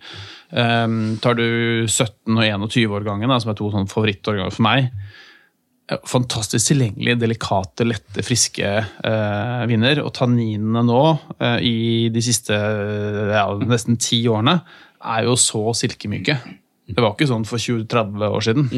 [0.52, 4.90] Um, tar du 17- og 21-årgangen, som er to sånn favorittårganger for meg,
[5.88, 10.02] eh, fantastisk tilgjengelige, delikate, lette, friske uh, viner.
[10.04, 11.02] Og tanninene nå,
[11.40, 14.58] uh, i de siste eh, ja, nesten ti årene,
[15.02, 16.36] er jo så silkemyke.
[16.92, 18.68] Det var ikke sånn for 20-30 år siden.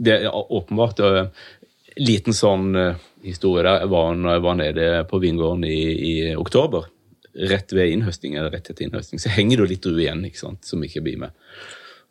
[0.00, 1.28] Det er åpenbart en
[2.00, 2.94] liten sånn uh,
[3.26, 3.82] historie der.
[3.84, 5.80] Jeg var, når jeg var nede på vingården i,
[6.10, 6.88] i oktober,
[7.50, 10.42] rett ved innhøsting, eller rett etter innhøsting, så henger det jo litt druer igjen ikke
[10.42, 11.36] sant, som ikke blir med.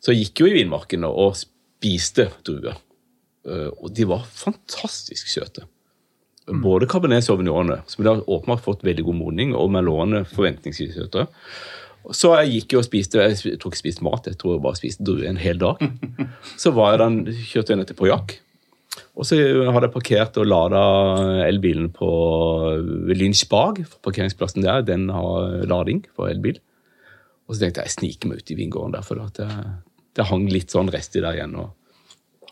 [0.00, 1.40] Så jeg gikk jo i vinmarken og-
[1.80, 2.76] spiste druer.
[3.48, 5.64] Uh, og de var fantastisk søte.
[6.50, 11.28] Både Cabernet Sauvignonet, som de har åpenbart fått veldig god modning, og Melone forventningsvis søtere.
[12.16, 14.78] Så jeg gikk jo og spiste Jeg tror ikke spiste mat, jeg tror jeg bare
[14.78, 15.82] spiste druer en hel dag.
[16.62, 17.18] Så var jeg den,
[17.52, 18.38] kjørte jeg ned til Pojak.
[19.20, 20.80] Og så hadde jeg parkert og lada
[21.44, 22.08] elbilen på
[23.12, 26.58] Lynchbag For parkeringsplassen der, den har lading for elbil.
[27.46, 29.48] Og så tenkte jeg jeg sniker meg ut i vingården der, for det,
[30.16, 31.56] det hang litt sånn rester der igjen.
[31.58, 31.72] Og,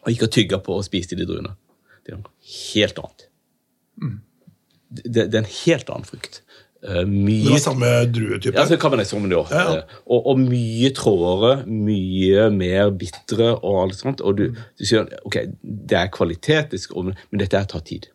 [0.03, 1.55] og gikk og tygga på og spiste de druene.
[2.03, 2.35] Det er noe
[2.73, 3.29] helt annet.
[4.89, 6.41] Det, det er en helt annen frukt.
[6.85, 8.55] Eh, Det mye var samme druetype.
[8.55, 9.47] ja, så Cabernet Sauvignon.
[9.51, 9.77] Ja, ja.
[9.79, 14.21] Eh, Og, og mye trådere, mye mer bitre og alt sånt.
[14.23, 14.45] Og du,
[14.79, 18.07] du sier ok, det er kvalitet, men dette her tar tid.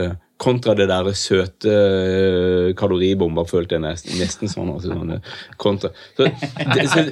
[0.00, 1.70] Eh, kontra det der søte
[2.74, 4.72] kaloribomba, kaloribomber, følte jeg nesten, nesten sånn.
[4.74, 5.90] Altså, sånn eh, kontra.
[6.16, 7.04] Så, det, så,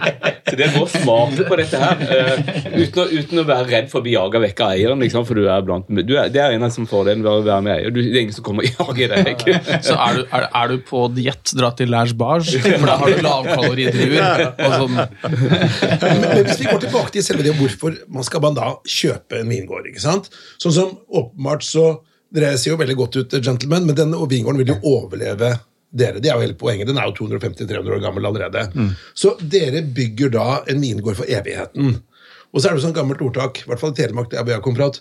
[0.49, 2.39] så det er å smake på dette her, Uh,
[2.75, 5.01] uten, å, uten å være redd for å bli jaga vekk av eieren.
[5.05, 7.45] Liksom, for du er blant, du er, det er en av som fordelen ved å
[7.47, 7.95] være med eier.
[7.95, 9.31] Du, det er ingen som kommer og jager deg.
[9.33, 9.79] Ikke?
[9.87, 13.15] Så er du, er, er du på diett, dra til Lage Bars, for da har
[13.15, 14.45] du lavkaloridruer.
[14.53, 14.99] Og sånn.
[14.99, 19.41] Men, men hvis vi går tilbake til selve det, hvorfor man skal man da kjøpe
[19.41, 19.89] en vingård?
[19.93, 20.33] ikke sant?
[20.63, 21.87] Sånn som åpenbart så
[22.33, 25.53] Dere ser jo veldig godt ut, gentlemen, men denne vingården vil jo overleve
[25.93, 26.21] dere.
[26.23, 26.89] Det er jo hele poenget.
[26.89, 28.63] Den er jo 250-300 år gammel allerede.
[29.13, 31.99] Så dere bygger da en vingård for evigheten.
[32.53, 34.77] Og så er det sånn gammelt ordtak, i hvert fall i Telemark, der jeg kom
[34.77, 35.01] fra, at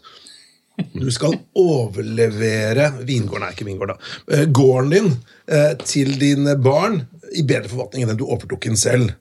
[0.95, 5.09] du skal overlevere vingården, er ikke vingården da, eh, gården din
[5.51, 7.01] eh, til dine barn
[7.35, 9.11] i bedre forvaltning enn den du overtok den selv.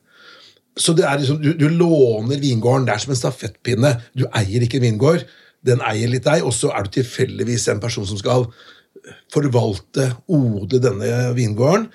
[0.78, 2.86] Så det er liksom, du, du låner vingården.
[2.86, 3.90] Det er som en stafettpinne.
[4.16, 5.26] Du eier ikke en vingård.
[5.66, 8.46] Den eier litt deg, og så er du tilfeldigvis en person som skal
[9.32, 11.88] forvalte, ode denne vingården.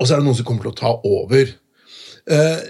[0.00, 1.52] Og så er det noen som kommer til å ta over.
[2.30, 2.62] Eh,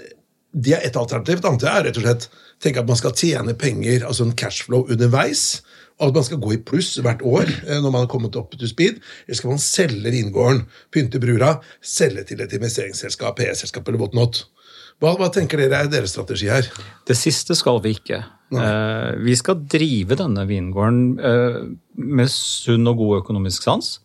[0.55, 1.41] det er et alternativ.
[1.41, 2.27] Det andre er rett og slett
[2.63, 5.63] tenke at man skal tjene penger, altså en cashflow underveis.
[5.99, 8.55] Og at man skal gå i pluss hvert år eh, når man har kommet opp
[8.59, 8.99] to speed.
[9.25, 14.45] Eller skal man selge vingården, pynte brura, selge til et investeringsselskap, PS-selskap eller whatnot.
[15.03, 16.67] Hva, hva tenker dere er deres strategi her?
[17.07, 18.21] Det siste skal vi ikke.
[18.55, 21.57] Eh, vi skal drive denne vingården eh,
[21.99, 23.97] med sunn og god økonomisk sans.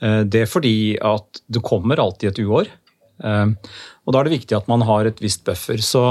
[0.00, 2.70] Eh, det er fordi at det kommer alltid et uår.
[3.24, 3.72] Eh,
[4.06, 5.82] og da er det viktig at man har et visst buffer.
[5.82, 6.04] Så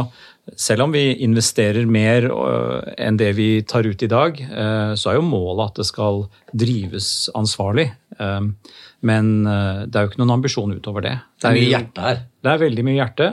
[0.57, 5.11] selv om vi investerer mer øh, enn det vi tar ut i dag, øh, så
[5.11, 7.89] er jo målet at det skal drives ansvarlig.
[8.19, 8.55] Um,
[9.01, 11.13] Men øh, det er jo ikke noen ambisjon utover det.
[11.39, 12.17] Det er mye jo- hjerte her.
[12.43, 13.25] Det er veldig mye hjerte,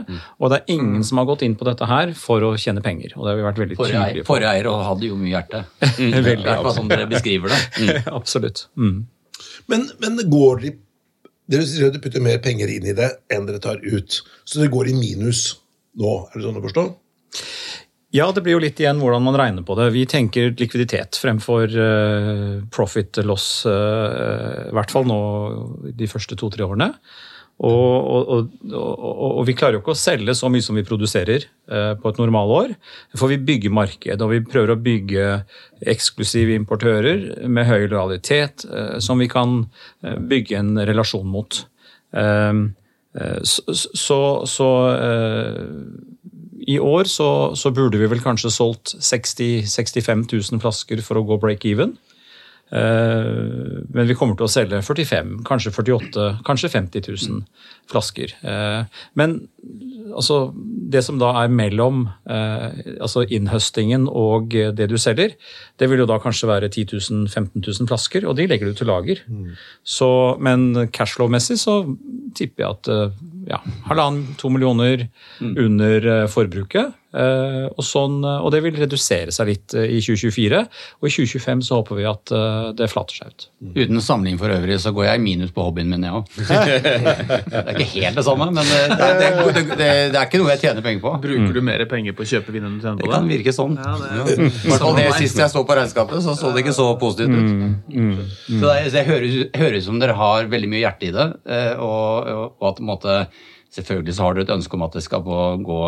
[0.43, 3.13] og det er ingen som har gått inn på dette her for å tjene penger.
[3.17, 4.31] Og det har vi vært veldig Forrige, tydelige på.
[4.33, 5.61] forrige eier hadde jo mye hjerte.
[5.99, 8.01] Veldig, Det er i hvert fall sånn dere beskriver det.
[8.21, 8.65] Absolutt.
[8.75, 8.97] Mm.
[9.71, 10.73] Men, men går de
[11.47, 14.17] Dere sier at dere putter mer penger inn i det enn dere tar ut.
[14.43, 15.61] Så det går i minus
[15.95, 16.15] nå.
[16.27, 16.83] Er det sånn å forstå?
[18.15, 19.89] Ja, det blir jo litt igjen hvordan man regner på det.
[19.97, 25.19] Vi tenker likviditet fremfor eh, profit loss, eh, i hvert fall nå
[25.97, 26.93] de første to-tre årene.
[27.57, 31.47] Og, og, og, og, vi klarer jo ikke å selge så mye som vi produserer
[31.49, 32.77] eh, på et normalår.
[33.17, 35.29] For vi bygger marked, og vi prøver å bygge
[35.91, 38.69] eksklusive importører med høy lojalitet,
[39.03, 39.65] som vi kan
[40.05, 41.65] bygge en relasjon mot.
[43.49, 44.69] Så, så, så
[46.67, 51.25] i år så, så burde vi vel kanskje solgt 60 65 000 flasker for å
[51.29, 51.95] gå break even.
[52.75, 57.45] Eh, men vi kommer til å selge 45, kanskje 48, kanskje 50 000
[57.91, 58.35] flasker.
[58.43, 59.37] Eh, men
[60.15, 65.37] altså, det som da er mellom eh, altså innhøstingen og det du selger,
[65.79, 68.91] det vil jo da kanskje være 10 000-15 000 flasker, og de legger du til
[68.91, 69.23] lager.
[69.85, 70.09] Så,
[70.43, 71.81] men cashflow-messig så
[72.37, 75.07] tipper jeg at eh, ja, halvannen, to millioner
[75.41, 76.95] under eh, forbruket.
[77.17, 80.63] Eh, og, sånn, og det vil redusere seg litt i 2024.
[81.01, 82.35] Og i 2025 så håper vi at
[82.77, 83.49] det flater seg ut.
[83.77, 86.25] Uten samling for øvrig, så går jeg i minus på hobbyen min, jeg òg.
[87.77, 89.89] Det er ikke helt det samme, men det, det, det, det, det,
[90.21, 91.13] er ikke noe jeg tjener penger på.
[91.27, 93.31] Bruker du mer penger på å kjøpe vin enn du tjener på Det Det kan
[93.31, 93.77] virke sånn.
[93.81, 96.65] Ja, det er- I hvert fall det sist jeg så på regnskapet, så så det
[96.65, 97.51] ikke så positivt ut.
[97.51, 98.61] Så det, mm.
[98.61, 102.33] så det høres, høres ut som dere har veldig mye hjerte i det, eh, og,
[102.57, 103.19] og, at på en måte,
[103.77, 105.81] selvfølgelig så har dere et ønske om at det skal gå, gå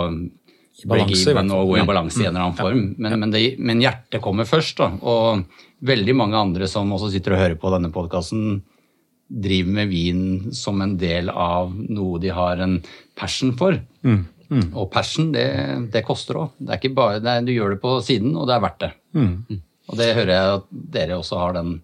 [0.87, 2.83] break balanse, i hvert even og gå i balanse i en eller annen form.
[2.99, 4.93] Men, men, det, men hjertet kommer først, da.
[5.03, 5.45] Og
[5.89, 8.61] veldig mange andre som også sitter og hører på denne podkasten,
[9.29, 10.27] driver med vin
[10.57, 12.79] som en del av noe de har en
[13.19, 13.77] passion for.
[14.49, 15.47] Og passion, det,
[15.93, 16.53] det koster òg.
[16.57, 18.85] Det er ikke bare, det er, du gjør det på siden, og det er verdt
[18.87, 18.93] det.
[19.19, 19.63] Mm.
[19.89, 21.75] Og det hører jeg at dere også har den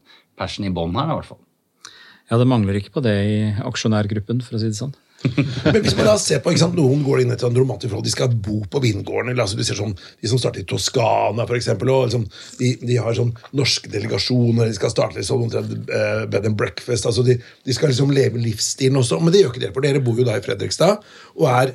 [0.41, 1.43] passion i bånn her, i hvert fall.
[2.31, 3.37] Ja, det mangler ikke på det i
[3.69, 4.95] aksjonærgruppen, for å si det sånn.
[5.73, 8.05] Men hvis man da ser på, ikke sant, Noen går inn i et romantisk forhold,
[8.07, 9.31] de skal bo på vingården.
[9.33, 12.27] eller altså du ser sånn, De som starter i Toskana, for eksempel, og liksom,
[12.61, 17.09] de, de har sånn norske delegasjoner, de skal starte sånn uh, bed and breakfast.
[17.09, 20.05] altså de, de skal liksom leve livsstilen også, men det gjør ikke dere, for dere
[20.05, 21.03] bor jo da i Fredrikstad.
[21.39, 21.75] og er,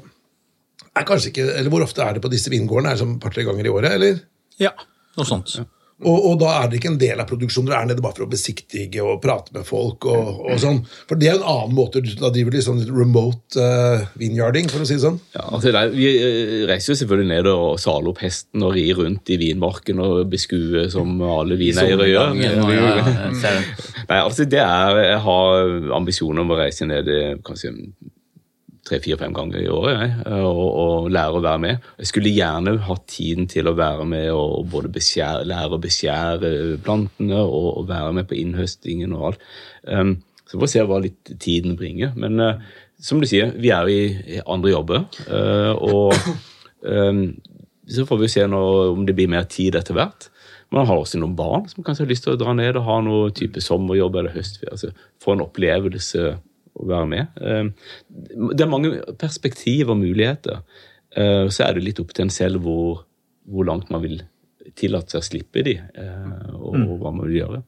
[0.93, 2.93] er kanskje ikke, eller Hvor ofte er det på disse vingårdene?
[2.93, 3.97] Er det sånn et par-tre ganger i året?
[3.97, 4.23] eller?
[4.61, 4.75] Ja,
[5.17, 5.57] noe sånt.
[5.99, 8.23] Og, og da er det ikke en del av produksjonen, dere er nede bare for
[8.23, 10.07] å besiktige og prate med folk.
[10.07, 10.79] og, og sånn.
[11.09, 14.87] For det er en annen måte, da driver du sånn remote uh, vineyarding, for å
[14.87, 15.19] si det sånn.
[15.35, 18.95] Ja, altså er, vi eh, reiser jo selvfølgelig ned og saler opp hesten og rir
[19.01, 22.39] rundt i vinmarken og beskuer som alle vineiere gjør.
[22.39, 23.57] Ja, ja.
[24.09, 27.11] Nei, altså det er, Jeg har ambisjoner om å reise ned
[27.45, 27.73] kanskje
[28.89, 31.89] tre-fire-fem ganger i året jeg, og, og lære å være med.
[32.01, 36.51] Jeg skulle gjerne hatt tiden til å være med og både beskjære, lære å beskjære
[36.85, 39.47] plantene og, og være med på innhøstingen og alt.
[39.85, 40.17] Um,
[40.49, 42.15] så får vi se hva litt tiden bringer.
[42.19, 42.65] Men uh,
[42.99, 44.01] som du sier, vi er i,
[44.39, 45.05] i andre jobber.
[45.29, 46.15] Uh, og
[46.81, 47.23] um,
[47.89, 50.29] så får vi se nå om det blir mer tid etter hvert.
[50.73, 52.99] Man har også noen barn som kanskje har lyst til å dra ned og ha
[53.01, 54.73] noe type sommerjobb eller høstferie.
[54.75, 56.35] Altså, få en opplevelse
[56.77, 57.27] å være med.
[57.41, 57.69] Eh,
[58.53, 60.61] Det er mange perspektiv og muligheter.
[61.15, 63.05] Eh, Så er det litt opp til en selv hvor,
[63.47, 64.21] hvor langt man vil
[64.75, 67.63] tillate seg å slippe de, eh, og, og hva man vil gjøre.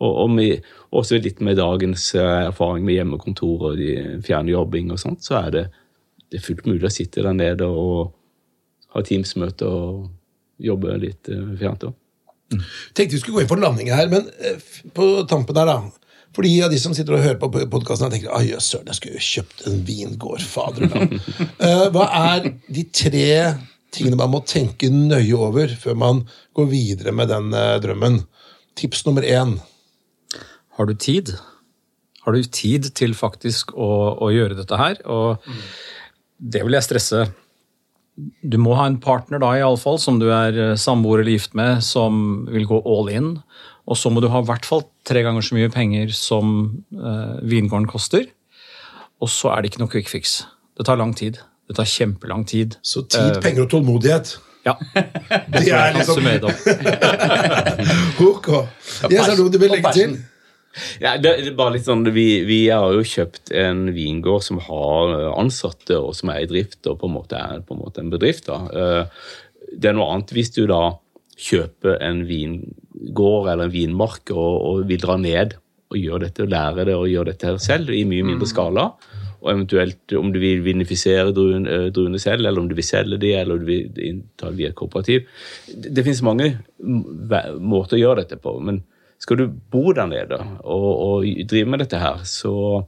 [0.00, 3.78] Og, og med, også litt med dagens erfaring med hjemmekontor og
[4.24, 5.64] fjernjobbing og sånt, så er det,
[6.30, 8.12] det er fullt mulig å sitte der nede og
[8.92, 10.10] ha Teams-møte og
[10.60, 11.30] jobbe litt
[11.60, 11.94] fjernt òg.
[12.92, 14.28] tenkte vi skulle gå inn for landing her, men
[14.92, 15.80] på tampen her, da.
[16.36, 18.98] For de av de som sitter og hører på podkasten, tenker «Ai, jøss, søren, jeg
[18.98, 20.42] skulle jo kjøpt en vingård.
[20.44, 23.30] Fader, uh, hva er de tre
[23.96, 26.20] tingene man må tenke nøye over før man
[26.58, 28.20] går videre med den uh, drømmen?
[28.76, 29.56] Tips nummer én.
[30.76, 31.32] Har du tid?
[32.26, 33.88] Har du tid til faktisk å,
[34.20, 35.00] å gjøre dette her?
[35.08, 35.40] Og
[36.36, 37.22] det vil jeg stresse.
[38.44, 41.36] Du må ha en partner da, i alle fall, som du er eh, samboer eller
[41.36, 43.32] gift med, som vil gå all in.
[43.86, 46.56] Og så må du ha i hvert fall tre ganger så mye penger som
[46.90, 48.26] eh, vingården koster.
[49.22, 50.40] Og så er det ikke noe quick fix.
[50.76, 51.38] Det tar lang tid.
[51.70, 52.76] Det tar kjempelang tid.
[52.84, 54.34] Så tid, penger og tålmodighet.
[54.66, 54.74] Ja.
[55.54, 56.26] Det er liksom.
[58.26, 58.48] Ok.
[59.10, 60.16] Yes, er det noe du vil legge til?
[61.00, 64.58] Ja, det, det er bare litt sånn, vi, vi har jo kjøpt en vingård som
[64.66, 67.80] har eh, ansatte, og som er i drift, og på en måte er på en,
[67.86, 68.50] måte en bedrift.
[68.50, 68.58] da.
[68.68, 69.04] Eh,
[69.72, 70.82] Det er noe annet hvis du da
[71.36, 75.56] kjøper en vingård eller en vinmark og, og vil dra ned
[75.92, 78.88] og gjøre dette, og lære det og gjøre dette selv i mye mindre skala.
[79.44, 83.32] Og eventuelt om du vil vinifisere druene, eh, selv, eller om du vil selge de,
[83.36, 85.28] eller om du vil innta de via kooperativ.
[85.68, 88.58] Det, det finnes mange måter å gjøre dette på.
[88.60, 88.82] men
[89.18, 92.82] skal du bo der nede og, og drive med dette her, så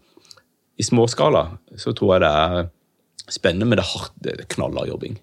[0.78, 1.46] i småskala
[1.80, 2.68] så tror jeg det er
[3.32, 4.14] spennende, men det er hardt.
[4.22, 5.16] Det knallhard jobbing.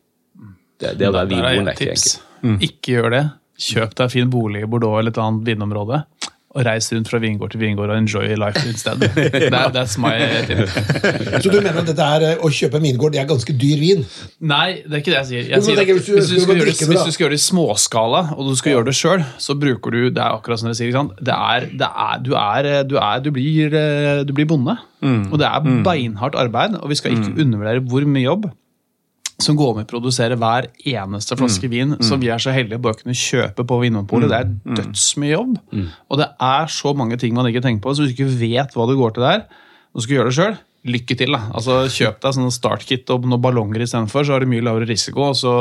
[0.81, 2.57] Det, det å Der er det vi er ikke.
[2.65, 3.23] Ikke gjør det.
[3.59, 6.03] Kjøp deg en fin bolig i Bordeaux eller et annet vinområde.
[6.55, 9.01] Og reis rundt fra vingård til vingård og enjoy life instead.
[9.51, 10.13] That, that's my
[10.47, 10.69] tip.
[11.43, 13.81] Så du mener at dette er eh, å kjøpe en vingård, det er ganske dyr
[13.81, 14.05] vin?
[14.39, 15.49] Nei, det er ikke det jeg sier.
[15.51, 17.41] Jeg sier at hvis du- hvis, du skal gjøre det, hvis du skal gjøre det
[17.41, 20.69] i småskala, og du skal gjøre det sjøl, så bruker du Det er akkurat som
[20.71, 20.93] dere sier.
[20.93, 21.19] Ikke sant?
[21.19, 24.77] Det er, det er, du, er, du, er, du, blir, eh, du blir bonde.
[25.03, 28.47] Og det er beinhardt arbeid, og vi skal ikke undervurdere hvor mye jobb
[29.45, 32.85] som går med å produsere hver eneste flaske vin som vi er så heldige å
[32.89, 34.29] bare kunne kjøpe på Vinmonopolet.
[34.33, 35.57] Det er dødsmye jobb.
[36.09, 37.93] Og det er så mange ting man ikke tenker på.
[37.95, 39.45] Så hvis du ikke vet hva du går til der,
[39.95, 41.31] og skal gjøre det sjøl, lykke til.
[41.33, 41.39] da.
[41.57, 45.31] Altså Kjøp deg sånn startkit og noen ballonger istedenfor, så har du mye lavere risiko.
[45.31, 45.53] Og så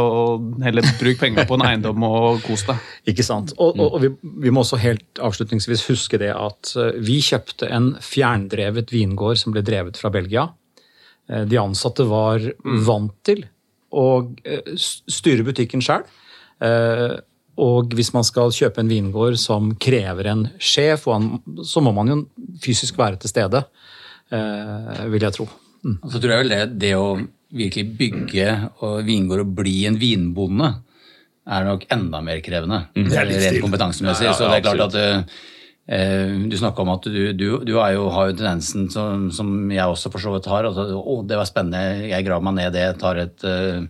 [0.66, 2.82] heller bruk penger på en eiendom og kos deg.
[3.09, 3.55] Ikke sant.
[3.57, 4.11] Og, og, og vi,
[4.45, 9.55] vi må også helt avslutningsvis huske det at eh, vi kjøpte en fjerndrevet vingård som
[9.57, 10.45] ble drevet fra Belgia.
[11.30, 12.45] Eh, De ansatte var
[12.85, 13.47] vant til
[13.95, 14.09] å
[14.45, 16.05] eh, styre butikken sjøl.
[17.61, 21.93] Og hvis man skal kjøpe en vingård som krever en sjef, og han, så må
[21.95, 22.17] man jo
[22.63, 23.63] fysisk være til stede,
[24.35, 25.49] eh, vil jeg tro.
[25.85, 25.99] Mm.
[26.09, 27.09] så tror jeg vel det, det å
[27.53, 28.53] virkelig bygge
[28.87, 30.71] og vingård og bli en vinbonde
[31.45, 32.87] er nok enda mer krevende.
[32.97, 34.25] Det er litt Rent kompetansemessig.
[34.25, 35.43] Ja, ja, så det er klart at eh,
[35.85, 40.09] du snakka om at du, du, du jo, har jo tendensen som, som jeg også
[40.14, 40.64] for så vidt har.
[40.70, 43.85] at å, det var spennende, jeg graver meg ned det, tar et, eh,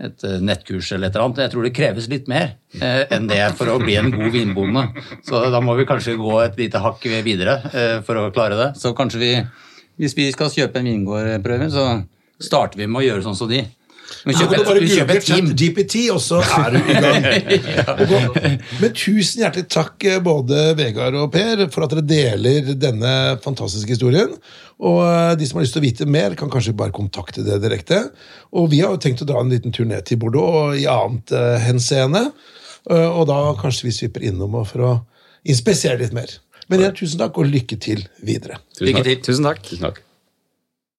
[0.00, 1.42] et eh, nettkurs eller et eller annet.
[1.44, 4.86] Jeg tror det kreves litt mer eh, enn det for å bli en god vinbonde.
[5.26, 8.70] Så da må vi kanskje gå et lite hakk videre eh, for å klare det.
[8.78, 9.34] Så kanskje vi,
[10.00, 11.90] hvis vi skal kjøpe en vingårdprøve, så
[12.40, 13.64] starter vi med å gjøre sånn som de.
[14.24, 15.20] Du kan bare google.
[15.24, 17.28] ChatGPT, og så er du i gang.
[18.82, 23.96] Men tusen hjertelig takk, eh, både Vegard og Per, for at dere deler denne fantastiske
[23.96, 24.34] historien.
[24.80, 27.62] Og eh, de som har lyst til å vite mer, kan kanskje bare kontakte dere
[27.62, 28.06] direkte.
[28.56, 31.34] Og vi har jo tenkt å dra en liten tur ned til Bordeaux i annet
[31.36, 32.30] uh, henseende.
[32.88, 34.92] Eh, og da kanskje vi svipper innom for å
[35.48, 36.32] inspisere litt mer.
[36.70, 38.60] Men igjen, tusen takk, og lykke til videre.
[38.72, 39.10] Tusen Lykke takk.
[39.10, 39.26] til.
[39.26, 39.66] Tusen takk.
[39.66, 40.06] Tusen takk.